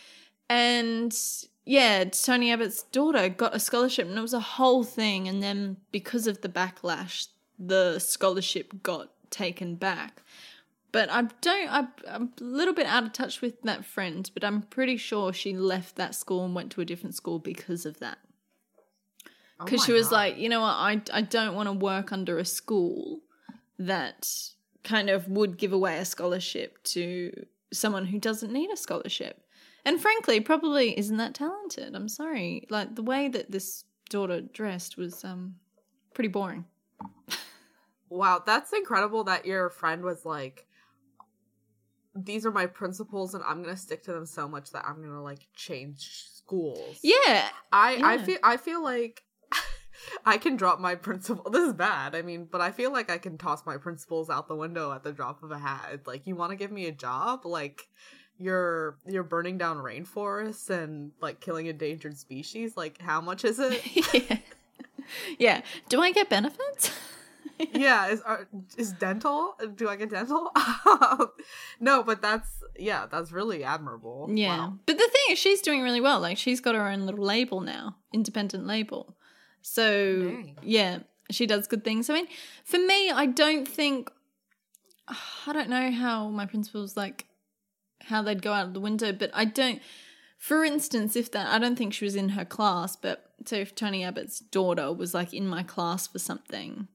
And 0.50 1.18
yeah, 1.66 2.04
Tony 2.06 2.52
Abbott's 2.52 2.84
daughter 2.84 3.28
got 3.30 3.56
a 3.56 3.60
scholarship 3.60 4.08
and 4.08 4.18
it 4.18 4.22
was 4.22 4.34
a 4.34 4.40
whole 4.40 4.84
thing. 4.84 5.28
And 5.28 5.42
then 5.42 5.78
because 5.92 6.28
of 6.28 6.42
the 6.42 6.50
backlash, 6.50 7.28
the 7.58 8.00
scholarship 8.00 8.84
got 8.84 9.10
taken 9.32 9.76
back. 9.76 10.22
But 10.92 11.10
I 11.12 11.24
don't, 11.42 11.70
I, 11.70 11.88
I'm 12.08 12.30
a 12.40 12.44
little 12.44 12.74
bit 12.74 12.86
out 12.86 13.04
of 13.04 13.12
touch 13.12 13.42
with 13.42 13.62
that 13.64 13.84
friend, 13.84 14.30
but 14.34 14.44
I'm 14.44 14.62
pretty 14.62 14.96
sure 14.96 15.34
she 15.34 15.54
left 15.54 15.96
that 15.98 16.16
school 16.16 16.46
and 16.46 16.56
went 16.56 16.72
to 16.74 16.82
a 16.82 16.86
different 16.86 17.16
school 17.16 17.40
because 17.40 17.86
of 17.86 18.00
that. 18.00 18.20
Oh 19.60 19.66
Because 19.66 19.82
my 19.82 19.86
she 19.88 19.92
was 19.92 20.08
God. 20.10 20.16
like, 20.16 20.38
you 20.38 20.48
know 20.48 20.62
what, 20.62 20.76
I, 20.76 21.02
I 21.12 21.22
don't 21.22 21.56
want 21.56 21.68
to 21.68 21.74
work 21.74 22.12
under 22.14 22.38
a 22.38 22.46
school 22.46 23.22
that 23.78 24.30
kind 24.84 25.10
of 25.10 25.28
would 25.28 25.58
give 25.58 25.74
away 25.74 25.98
a 25.98 26.06
scholarship 26.06 26.82
to 26.84 27.46
someone 27.74 28.06
who 28.06 28.20
doesn't 28.20 28.54
need 28.54 28.70
a 28.72 28.78
scholarship. 28.78 29.42
And 29.86 30.02
frankly, 30.02 30.40
probably 30.40 30.98
isn't 30.98 31.18
that 31.18 31.36
talented. 31.36 31.96
I'm 31.96 32.10
sorry. 32.10 32.66
Like 32.70 32.96
the 32.96 33.04
way 33.04 33.28
that 33.30 33.52
this 33.52 33.84
daughter 34.10 34.42
dressed 34.42 34.98
was 34.98 35.24
um 35.24 35.56
pretty 36.14 36.30
boring. 36.30 36.66
Wow, 38.10 38.44
that's 38.46 38.72
incredible 38.72 39.24
that 39.26 39.46
your 39.46 39.70
friend 39.70 40.04
was 40.04 40.26
like, 40.26 40.68
these 42.16 42.46
are 42.46 42.52
my 42.52 42.66
principles 42.66 43.34
and 43.34 43.44
I'm 43.44 43.62
gonna 43.62 43.76
stick 43.76 44.04
to 44.04 44.14
them 44.14 44.26
so 44.26 44.48
much 44.48 44.72
that 44.72 44.86
I'm 44.88 45.02
gonna 45.02 45.22
like 45.22 45.48
change 45.54 46.24
schools. 46.34 47.00
Yeah, 47.04 47.50
I 47.72 48.00
I 48.04 48.18
feel 48.20 48.38
I 48.42 48.58
feel 48.58 48.82
like 48.82 49.24
I 50.26 50.38
can 50.38 50.56
drop 50.56 50.80
my 50.80 50.96
principle. 50.96 51.50
This 51.52 51.68
is 51.68 51.74
bad. 51.74 52.16
I 52.16 52.22
mean, 52.22 52.48
but 52.50 52.62
I 52.62 52.72
feel 52.72 52.92
like 52.92 53.12
I 53.12 53.18
can 53.18 53.38
toss 53.38 53.66
my 53.66 53.78
principles 53.78 54.30
out 54.30 54.48
the 54.48 54.56
window 54.56 54.92
at 54.94 55.04
the 55.04 55.12
drop 55.12 55.44
of 55.44 55.52
a 55.52 55.58
hat. 55.58 55.90
It's 55.92 56.08
like 56.08 56.26
you 56.26 56.36
want 56.36 56.52
to 56.52 56.56
give 56.56 56.72
me 56.72 56.86
a 56.88 56.92
job, 56.92 57.46
like 57.46 57.88
you're 58.40 58.98
you're 59.08 59.24
burning 59.24 59.58
down 59.58 59.78
rainforests 59.78 60.70
and 60.70 61.12
like 61.22 61.40
killing 61.40 61.68
endangered 61.68 62.18
species. 62.18 62.76
Like 62.76 63.02
how 63.02 63.22
much 63.22 63.46
is 63.46 63.60
it? 63.60 63.82
yeah. 64.30 64.38
yeah. 65.40 65.62
Do 65.90 66.02
I 66.02 66.12
get 66.12 66.30
benefits? 66.30 66.92
yeah, 67.74 68.08
is 68.08 68.22
are, 68.22 68.48
is 68.78 68.92
dental? 68.94 69.56
Do 69.76 69.88
I 69.88 69.96
get 69.96 70.10
dental? 70.10 70.52
no, 71.80 72.04
but 72.04 72.22
that's 72.22 72.50
yeah, 72.78 73.06
that's 73.10 73.32
really 73.32 73.64
admirable. 73.64 74.30
Yeah. 74.32 74.58
Wow. 74.58 74.74
But 74.86 74.98
the 74.98 75.08
thing 75.08 75.34
is, 75.34 75.40
she's 75.40 75.62
doing 75.62 75.82
really 75.82 76.02
well. 76.02 76.20
Like, 76.20 76.38
she's 76.38 76.60
got 76.60 76.76
her 76.76 76.88
own 76.88 77.06
little 77.06 77.24
label 77.24 77.62
now, 77.62 77.96
independent 78.14 78.68
label. 78.68 79.16
So, 79.62 80.24
Dang. 80.24 80.58
yeah, 80.62 81.00
she 81.32 81.46
does 81.48 81.68
good 81.68 81.84
things. 81.84 82.10
I 82.10 82.14
mean, 82.14 82.28
for 82.64 82.78
me, 82.78 83.12
I 83.12 83.26
don't 83.26 83.68
think, 83.68 84.12
I 85.08 85.54
don't 85.54 85.70
know 85.70 85.92
how 85.92 86.30
my 86.30 86.46
principles 86.46 86.98
like, 86.98 87.26
how 88.08 88.22
they'd 88.22 88.42
go 88.42 88.54
out 88.54 88.68
of 88.68 88.74
the 88.74 88.80
window, 88.80 89.12
but 89.12 89.32
I 89.34 89.46
don't, 89.46 89.82
for 90.38 90.64
instance, 90.64 91.16
if 91.16 91.32
that, 91.32 91.48
I 91.48 91.60
don't 91.60 91.76
think 91.76 91.94
she 91.94 92.06
was 92.06 92.16
in 92.16 92.30
her 92.30 92.46
class, 92.46 92.96
but 92.96 93.32
so 93.46 93.56
if 93.56 93.76
Tony 93.76 94.04
Abbott's 94.04 94.40
daughter 94.40 94.92
was, 94.94 95.14
like, 95.14 95.34
in 95.34 95.48
my 95.48 95.64
class 95.64 96.08
for 96.08 96.20
something, 96.20 96.88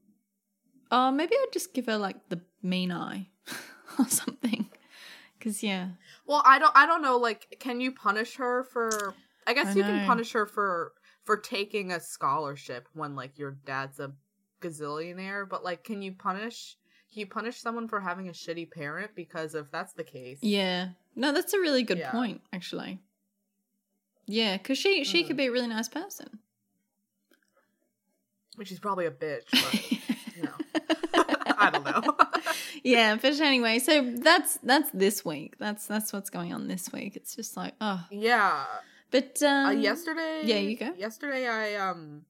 uh, 0.90 1.10
maybe 1.10 1.34
I'd 1.34 1.52
just 1.52 1.74
give 1.74 1.86
her, 1.86 1.96
like, 1.96 2.28
the 2.28 2.40
mean 2.62 2.92
eye 2.92 3.28
or 3.98 4.08
something. 4.08 4.68
Because, 5.38 5.62
yeah. 5.62 5.88
Well, 6.30 6.42
I 6.46 6.60
don't 6.60 6.70
I 6.76 6.86
don't 6.86 7.02
know 7.02 7.16
like 7.16 7.56
can 7.58 7.80
you 7.80 7.90
punish 7.90 8.36
her 8.36 8.62
for 8.62 9.14
I 9.48 9.52
guess 9.52 9.68
I 9.68 9.72
you 9.72 9.82
can 9.82 10.06
punish 10.06 10.30
her 10.30 10.46
for 10.46 10.92
for 11.24 11.36
taking 11.36 11.90
a 11.90 11.98
scholarship 11.98 12.86
when 12.94 13.16
like 13.16 13.36
your 13.36 13.58
dad's 13.64 13.98
a 13.98 14.12
gazillionaire, 14.60 15.48
but 15.48 15.64
like 15.64 15.82
can 15.82 16.02
you 16.02 16.12
punish 16.12 16.76
can 17.12 17.26
punished 17.28 17.60
someone 17.60 17.88
for 17.88 18.00
having 18.00 18.28
a 18.28 18.32
shitty 18.32 18.70
parent 18.70 19.10
because 19.14 19.54
if 19.54 19.70
that's 19.70 19.92
the 19.94 20.04
case. 20.04 20.38
Yeah. 20.42 20.90
No, 21.16 21.32
that's 21.32 21.52
a 21.54 21.58
really 21.60 21.82
good 21.82 21.98
Yeah. 21.98 22.10
point, 22.12 22.40
actually. 22.52 23.00
Yeah, 24.26 24.56
because 24.58 24.78
she 24.78 25.04
she 25.04 25.24
Mm. 25.24 25.26
could 25.26 25.36
be 25.36 25.46
a 25.46 25.50
really 25.52 25.66
nice 25.66 25.88
person. 25.88 26.38
Which 28.56 28.68
she's 28.68 28.78
probably 28.80 29.06
a 29.06 29.10
bitch, 29.10 29.46
but 29.50 30.36
you 30.36 30.42
know. 30.42 30.54
I 31.58 31.70
don't 31.70 31.84
know. 31.84 32.16
yeah, 32.84 33.16
but 33.16 33.40
anyway, 33.40 33.78
so 33.78 34.14
that's 34.16 34.58
that's 34.62 34.90
this 34.92 35.24
week. 35.24 35.56
That's 35.58 35.86
that's 35.86 36.12
what's 36.12 36.30
going 36.30 36.52
on 36.52 36.68
this 36.68 36.92
week. 36.92 37.16
It's 37.16 37.34
just 37.36 37.56
like 37.56 37.74
oh, 37.80 38.04
yeah. 38.10 38.64
but 39.10 39.42
um, 39.42 39.66
Uh, 39.66 39.70
yesterday 39.72 40.42
yeah, 40.44 40.56
you 40.58 40.76
go. 40.76 40.94
Yesterday 40.96 41.46
I 41.48 41.74
um 41.76 42.22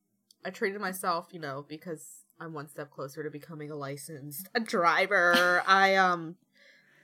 I 0.44 0.50
treated 0.50 0.80
myself, 0.80 1.28
you 1.32 1.40
know, 1.40 1.64
because 1.68 2.19
I'm 2.40 2.54
one 2.54 2.68
step 2.68 2.90
closer 2.90 3.22
to 3.22 3.30
becoming 3.30 3.70
a 3.70 3.76
licensed 3.76 4.48
driver. 4.64 5.62
I 5.66 5.94
um 5.96 6.36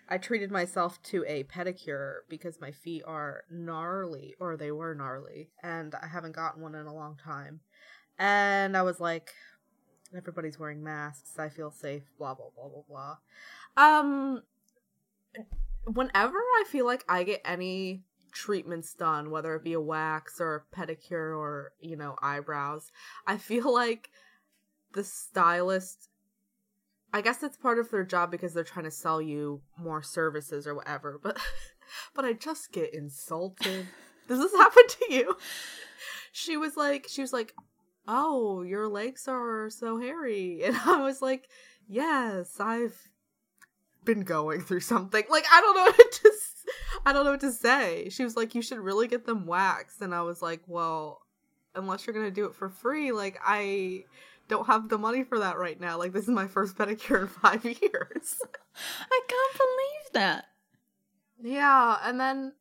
I 0.08 0.18
treated 0.18 0.50
myself 0.50 1.02
to 1.04 1.24
a 1.26 1.44
pedicure 1.44 2.18
because 2.28 2.60
my 2.60 2.70
feet 2.70 3.02
are 3.06 3.44
gnarly 3.50 4.34
or 4.40 4.56
they 4.56 4.70
were 4.70 4.94
gnarly 4.94 5.50
and 5.62 5.94
I 5.94 6.06
haven't 6.06 6.34
gotten 6.34 6.62
one 6.62 6.74
in 6.74 6.86
a 6.86 6.94
long 6.94 7.18
time. 7.22 7.60
And 8.18 8.76
I 8.76 8.82
was 8.82 8.98
like 8.98 9.32
everybody's 10.16 10.58
wearing 10.58 10.82
masks. 10.82 11.38
I 11.38 11.50
feel 11.50 11.70
safe, 11.70 12.04
blah 12.18 12.34
blah 12.34 12.50
blah 12.56 12.68
blah 12.68 12.82
blah. 12.88 13.16
Um 13.76 14.42
whenever 15.84 16.38
I 16.38 16.64
feel 16.66 16.86
like 16.86 17.04
I 17.08 17.24
get 17.24 17.42
any 17.44 18.04
treatments 18.32 18.94
done, 18.94 19.30
whether 19.30 19.54
it 19.54 19.64
be 19.64 19.72
a 19.74 19.80
wax 19.80 20.40
or 20.40 20.54
a 20.54 20.76
pedicure 20.76 21.36
or, 21.36 21.72
you 21.80 21.96
know, 21.96 22.16
eyebrows, 22.22 22.90
I 23.26 23.36
feel 23.38 23.72
like 23.74 24.10
the 24.94 25.04
stylist 25.04 26.08
I 27.12 27.22
guess 27.22 27.42
it's 27.42 27.56
part 27.56 27.78
of 27.78 27.90
their 27.90 28.04
job 28.04 28.30
because 28.30 28.52
they're 28.52 28.64
trying 28.64 28.84
to 28.84 28.90
sell 28.90 29.22
you 29.22 29.62
more 29.78 30.02
services 30.02 30.66
or 30.66 30.74
whatever, 30.74 31.18
but 31.22 31.38
but 32.14 32.24
I 32.24 32.34
just 32.34 32.72
get 32.72 32.92
insulted. 32.92 33.86
Does 34.28 34.38
this 34.38 34.52
happen 34.52 34.82
to 34.86 35.14
you? 35.14 35.36
She 36.32 36.56
was 36.56 36.76
like 36.76 37.06
she 37.08 37.22
was 37.22 37.32
like, 37.32 37.54
"Oh, 38.06 38.62
your 38.62 38.88
legs 38.88 39.28
are 39.28 39.70
so 39.70 39.98
hairy." 39.98 40.62
And 40.64 40.76
I 40.76 41.00
was 41.02 41.22
like, 41.22 41.48
"Yes, 41.88 42.60
I've 42.60 43.00
been 44.04 44.20
going 44.20 44.60
through 44.60 44.80
something. 44.80 45.24
Like 45.30 45.46
I 45.50 45.60
don't 45.60 45.76
know 45.76 45.84
what 45.84 46.12
to 46.12 46.32
I 47.06 47.12
don't 47.12 47.24
know 47.24 47.30
what 47.30 47.40
to 47.40 47.52
say. 47.52 48.08
She 48.10 48.24
was 48.24 48.36
like, 48.36 48.54
"You 48.54 48.62
should 48.62 48.78
really 48.78 49.08
get 49.08 49.24
them 49.24 49.46
waxed." 49.46 50.02
And 50.02 50.14
I 50.14 50.22
was 50.22 50.42
like, 50.42 50.60
"Well, 50.66 51.22
unless 51.74 52.06
you're 52.06 52.14
going 52.14 52.26
to 52.26 52.30
do 52.30 52.46
it 52.46 52.54
for 52.54 52.68
free, 52.68 53.12
like 53.12 53.38
I 53.42 54.04
don't 54.48 54.66
have 54.66 54.88
the 54.88 54.98
money 54.98 55.24
for 55.24 55.38
that 55.38 55.58
right 55.58 55.80
now. 55.80 55.98
Like 55.98 56.12
this 56.12 56.24
is 56.24 56.30
my 56.30 56.46
first 56.46 56.76
pedicure 56.76 57.22
in 57.22 57.28
5 57.28 57.64
years." 57.82 58.36
I 59.10 59.20
can't 59.28 59.58
believe 59.58 60.12
that. 60.12 60.44
yeah, 61.42 61.98
and 62.02 62.20
then 62.20 62.52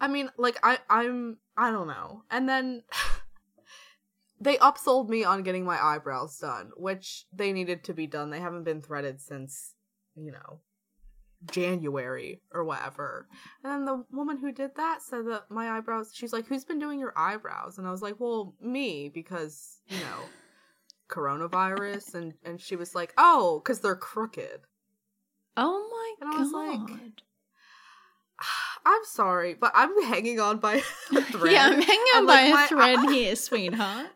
I 0.00 0.08
mean, 0.08 0.30
like 0.36 0.58
I 0.62 0.78
I'm 0.88 1.38
I 1.56 1.70
don't 1.70 1.86
know. 1.88 2.22
And 2.30 2.48
then 2.48 2.82
they 4.40 4.56
upsold 4.56 5.08
me 5.08 5.24
on 5.24 5.42
getting 5.42 5.64
my 5.64 5.82
eyebrows 5.82 6.38
done, 6.38 6.70
which 6.76 7.26
they 7.32 7.52
needed 7.52 7.84
to 7.84 7.94
be 7.94 8.06
done. 8.06 8.30
They 8.30 8.40
haven't 8.40 8.64
been 8.64 8.82
threaded 8.82 9.20
since, 9.20 9.74
you 10.16 10.32
know, 10.32 10.60
January 11.50 12.40
or 12.52 12.64
whatever. 12.64 13.28
And 13.62 13.72
then 13.72 13.84
the 13.84 14.04
woman 14.10 14.38
who 14.38 14.52
did 14.52 14.74
that 14.76 15.02
said 15.02 15.26
that 15.28 15.50
my 15.50 15.70
eyebrows, 15.76 16.10
she's 16.12 16.32
like, 16.32 16.46
Who's 16.46 16.64
been 16.64 16.78
doing 16.78 16.98
your 16.98 17.12
eyebrows? 17.16 17.78
And 17.78 17.86
I 17.86 17.90
was 17.90 18.02
like, 18.02 18.18
Well, 18.18 18.54
me, 18.60 19.10
because, 19.12 19.80
you 19.88 19.98
know, 19.98 20.24
coronavirus. 21.12 22.14
And, 22.14 22.34
and 22.44 22.60
she 22.60 22.76
was 22.76 22.94
like, 22.94 23.12
Oh, 23.18 23.60
because 23.62 23.80
they're 23.80 23.94
crooked. 23.96 24.60
Oh 25.56 25.88
my 25.90 26.26
And 26.26 26.34
I 26.34 26.50
god. 26.50 26.90
like, 26.90 27.12
I'm 28.84 29.04
sorry, 29.04 29.54
but 29.54 29.72
I'm 29.74 30.02
hanging 30.04 30.40
on 30.40 30.58
by 30.58 30.74
a 30.76 30.80
thread. 31.22 31.52
Yeah, 31.52 31.66
I'm 31.66 31.80
hanging 31.80 32.00
on 32.14 32.18
And, 32.18 32.26
by 32.26 32.50
like, 32.50 32.64
a 32.64 32.68
thread 32.74 33.10
here, 33.10 33.36
sweetheart. 33.36 34.08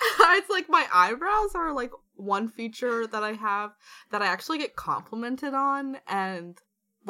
it's 0.20 0.50
like 0.50 0.68
my 0.68 0.86
eyebrows 0.92 1.54
are 1.54 1.72
like 1.72 1.92
one 2.16 2.48
feature 2.48 3.06
that 3.06 3.22
I 3.22 3.32
have 3.32 3.72
that 4.10 4.22
I 4.22 4.26
actually 4.26 4.58
get 4.58 4.76
complimented 4.76 5.54
on 5.54 5.98
and 6.06 6.58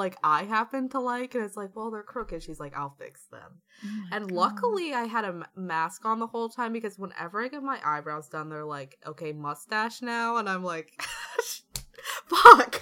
like 0.00 0.16
I 0.24 0.44
happen 0.44 0.88
to 0.90 1.00
like 1.00 1.34
and 1.34 1.44
it's 1.44 1.56
like, 1.56 1.76
well, 1.76 1.90
they're 1.90 2.02
crooked. 2.02 2.42
She's 2.42 2.58
like, 2.60 2.76
I'll 2.76 2.96
fix 2.98 3.26
them. 3.30 3.60
Oh 3.84 4.06
And 4.12 4.28
God. 4.28 4.34
luckily 4.34 4.92
I 4.94 5.04
had 5.04 5.24
a 5.24 5.28
m- 5.28 5.44
mask 5.54 6.04
on 6.04 6.18
the 6.18 6.26
whole 6.26 6.48
time 6.48 6.72
because 6.72 6.98
whenever 6.98 7.42
I 7.42 7.48
get 7.48 7.62
my 7.62 7.78
eyebrows 7.84 8.28
done, 8.28 8.48
they're 8.48 8.64
like, 8.64 8.98
okay, 9.06 9.32
mustache 9.32 10.02
now. 10.02 10.36
And 10.38 10.48
I'm 10.48 10.64
like, 10.64 11.00
fuck. 12.26 12.80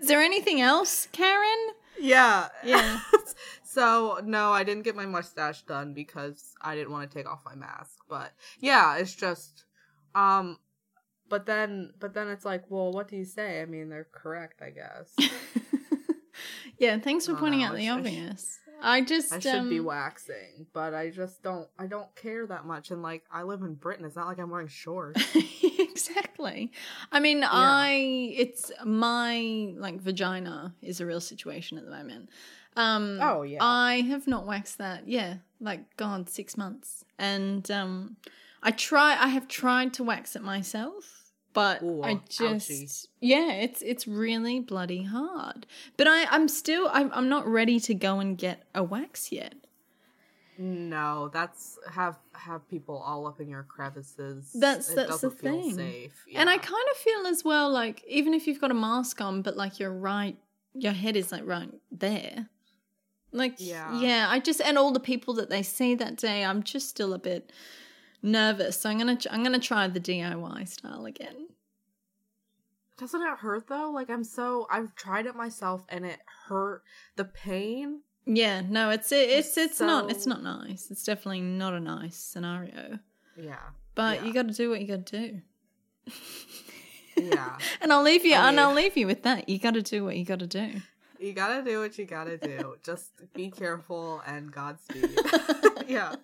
Is 0.00 0.08
there 0.08 0.20
anything 0.20 0.60
else, 0.60 1.08
Karen? 1.12 1.68
Yeah. 2.00 2.48
Yeah. 2.64 3.00
so 3.64 4.20
no, 4.24 4.52
I 4.52 4.64
didn't 4.64 4.84
get 4.84 4.96
my 4.96 5.06
mustache 5.06 5.62
done 5.62 5.92
because 5.94 6.54
I 6.62 6.74
didn't 6.74 6.92
want 6.92 7.10
to 7.10 7.16
take 7.18 7.28
off 7.28 7.40
my 7.44 7.54
mask. 7.54 7.98
But 8.08 8.32
yeah, 8.60 8.96
it's 8.96 9.14
just 9.14 9.64
um 10.14 10.58
but 11.28 11.46
then 11.46 11.92
but 11.98 12.12
then 12.14 12.28
it's 12.28 12.44
like, 12.44 12.64
well, 12.70 12.92
what 12.92 13.08
do 13.08 13.16
you 13.16 13.24
say? 13.24 13.62
I 13.62 13.66
mean, 13.66 13.88
they're 13.88 14.08
correct, 14.12 14.62
I 14.62 14.70
guess. 14.70 15.14
yeah, 16.78 16.98
thanks 16.98 17.26
for 17.26 17.32
Oh, 17.32 17.36
pointing 17.36 17.60
no, 17.60 17.66
out 17.66 17.74
the 17.74 17.82
sh- 17.84 17.88
I 17.88 17.94
sh- 17.94 17.98
obvious. 17.98 18.58
I 18.84 19.00
just 19.00 19.32
I 19.32 19.38
should 19.38 19.68
be 19.70 19.78
um, 19.78 19.84
waxing, 19.84 20.66
but 20.72 20.92
I 20.92 21.10
just 21.10 21.40
don't 21.42 21.68
I 21.78 21.86
don't 21.86 22.12
care 22.16 22.46
that 22.48 22.66
much 22.66 22.90
and 22.90 23.00
like 23.00 23.22
I 23.32 23.44
live 23.44 23.62
in 23.62 23.74
Britain. 23.74 24.04
It's 24.04 24.16
not 24.16 24.26
like 24.26 24.38
I'm 24.40 24.50
wearing 24.50 24.66
shorts. 24.66 25.22
exactly. 25.78 26.72
I 27.12 27.20
mean, 27.20 27.44
I 27.44 28.32
it's 28.36 28.72
my 28.84 29.72
like 29.76 30.00
vagina 30.00 30.74
is 30.82 31.00
a 31.00 31.06
real 31.06 31.20
situation 31.20 31.78
at 31.78 31.84
the 31.84 31.90
moment. 31.92 32.28
Um 32.76 33.18
Oh, 33.22 33.42
yeah. 33.42 33.58
I 33.62 34.00
have 34.00 34.26
not 34.26 34.46
waxed 34.46 34.78
that. 34.78 35.06
Yeah, 35.06 35.36
like 35.60 35.96
god, 35.96 36.28
6 36.28 36.56
months. 36.56 37.04
And 37.20 37.70
um 37.70 38.16
I 38.64 38.72
try 38.72 39.16
I 39.16 39.28
have 39.28 39.46
tried 39.46 39.94
to 39.94 40.02
wax 40.02 40.34
it 40.34 40.42
myself, 40.42 41.21
but 41.52 41.82
Ooh, 41.82 42.02
I 42.02 42.14
ouchie. 42.16 42.66
just 42.68 43.08
yeah, 43.20 43.52
it's 43.52 43.82
it's 43.82 44.06
really 44.08 44.60
bloody 44.60 45.02
hard. 45.04 45.66
But 45.96 46.06
I 46.08 46.24
I'm 46.30 46.48
still 46.48 46.88
I'm 46.92 47.10
I'm 47.12 47.28
not 47.28 47.46
ready 47.46 47.78
to 47.80 47.94
go 47.94 48.20
and 48.20 48.36
get 48.38 48.62
a 48.74 48.82
wax 48.82 49.30
yet. 49.32 49.54
no, 50.58 51.28
that's 51.32 51.78
have 51.90 52.16
have 52.34 52.68
people 52.68 52.96
all 52.98 53.26
up 53.26 53.40
in 53.40 53.48
your 53.48 53.62
crevices. 53.64 54.50
That's- 54.54 54.90
it 54.90 54.96
that's 54.96 55.20
the 55.20 55.30
thing. 55.30 55.74
safe. 55.74 56.24
And 56.34 56.48
I 56.50 56.58
kind 56.58 56.86
of 56.90 56.96
feel 56.98 57.26
as 57.26 57.44
well 57.44 57.70
like 57.70 58.04
even 58.06 58.34
if 58.34 58.46
you've 58.46 58.60
got 58.60 58.70
a 58.70 58.74
mask 58.74 59.20
on, 59.20 59.42
but 59.42 59.56
like 59.56 59.80
you're 59.80 59.92
right, 59.92 60.36
your 60.74 60.92
head 60.92 61.16
is 61.16 61.32
like 61.32 61.46
right 61.46 61.70
there. 61.90 62.48
Like 63.32 63.54
Yeah. 63.58 63.98
yeah, 63.98 64.26
I 64.28 64.40
just 64.40 64.60
and 64.60 64.76
all 64.76 64.92
the 64.92 65.00
people 65.00 65.34
that 65.34 65.48
they 65.48 65.62
see 65.62 65.94
that 65.94 66.16
day, 66.16 66.44
I'm 66.44 66.62
just 66.62 66.88
still 66.88 67.14
a 67.14 67.18
bit 67.18 67.50
nervous. 68.22 68.80
So 68.80 68.90
I'm 68.90 68.98
gonna 68.98 69.18
I'm 69.30 69.42
gonna 69.42 69.58
try 69.58 69.86
the 69.88 70.00
DIY 70.00 70.68
style 70.68 71.04
again. 71.06 71.48
Doesn't 72.98 73.20
it 73.22 73.38
hurt 73.38 73.66
though? 73.68 73.90
Like 73.90 74.10
I'm 74.10 74.24
so 74.24 74.66
I've 74.70 74.94
tried 74.94 75.26
it 75.26 75.34
myself 75.34 75.84
and 75.88 76.04
it 76.06 76.18
hurt. 76.48 76.82
The 77.16 77.24
pain. 77.24 78.00
Yeah, 78.24 78.60
no, 78.60 78.90
it's 78.90 79.10
it's 79.10 79.56
it's 79.56 79.80
not 79.80 80.10
it's 80.10 80.24
So- 80.24 80.30
not 80.30 80.42
nice. 80.42 80.90
It's 80.90 81.04
definitely 81.04 81.40
not 81.40 81.74
a 81.74 81.80
nice 81.80 82.16
scenario. 82.16 82.98
Yeah. 83.36 83.58
But 83.94 84.20
Yeah. 84.20 84.26
you 84.26 84.32
got 84.34 84.48
to 84.48 84.54
do 84.54 84.70
what 84.70 84.80
you 84.80 84.86
got 84.86 85.04
to 85.06 85.18
do. 85.28 85.40
Yeah. 87.16 87.58
and 87.80 87.92
I'll 87.92 88.02
leave 88.02 88.24
you 88.24 88.34
I 88.34 88.48
and 88.48 88.60
I'll 88.60 88.72
leave 88.74 88.96
you 88.96 89.06
with 89.06 89.22
that. 89.24 89.48
You 89.48 89.58
got 89.58 89.74
to 89.74 89.82
do 89.82 90.04
what 90.04 90.16
you 90.16 90.24
got 90.24 90.38
to 90.38 90.46
do. 90.46 90.80
You 91.18 91.32
gotta 91.34 91.62
do 91.62 91.78
what 91.78 91.96
you 91.98 92.04
gotta 92.04 92.36
do. 92.36 92.74
Just 92.84 93.12
be 93.32 93.48
careful 93.48 94.20
and 94.26 94.50
Godspeed. 94.50 95.08
yeah. 95.86 96.16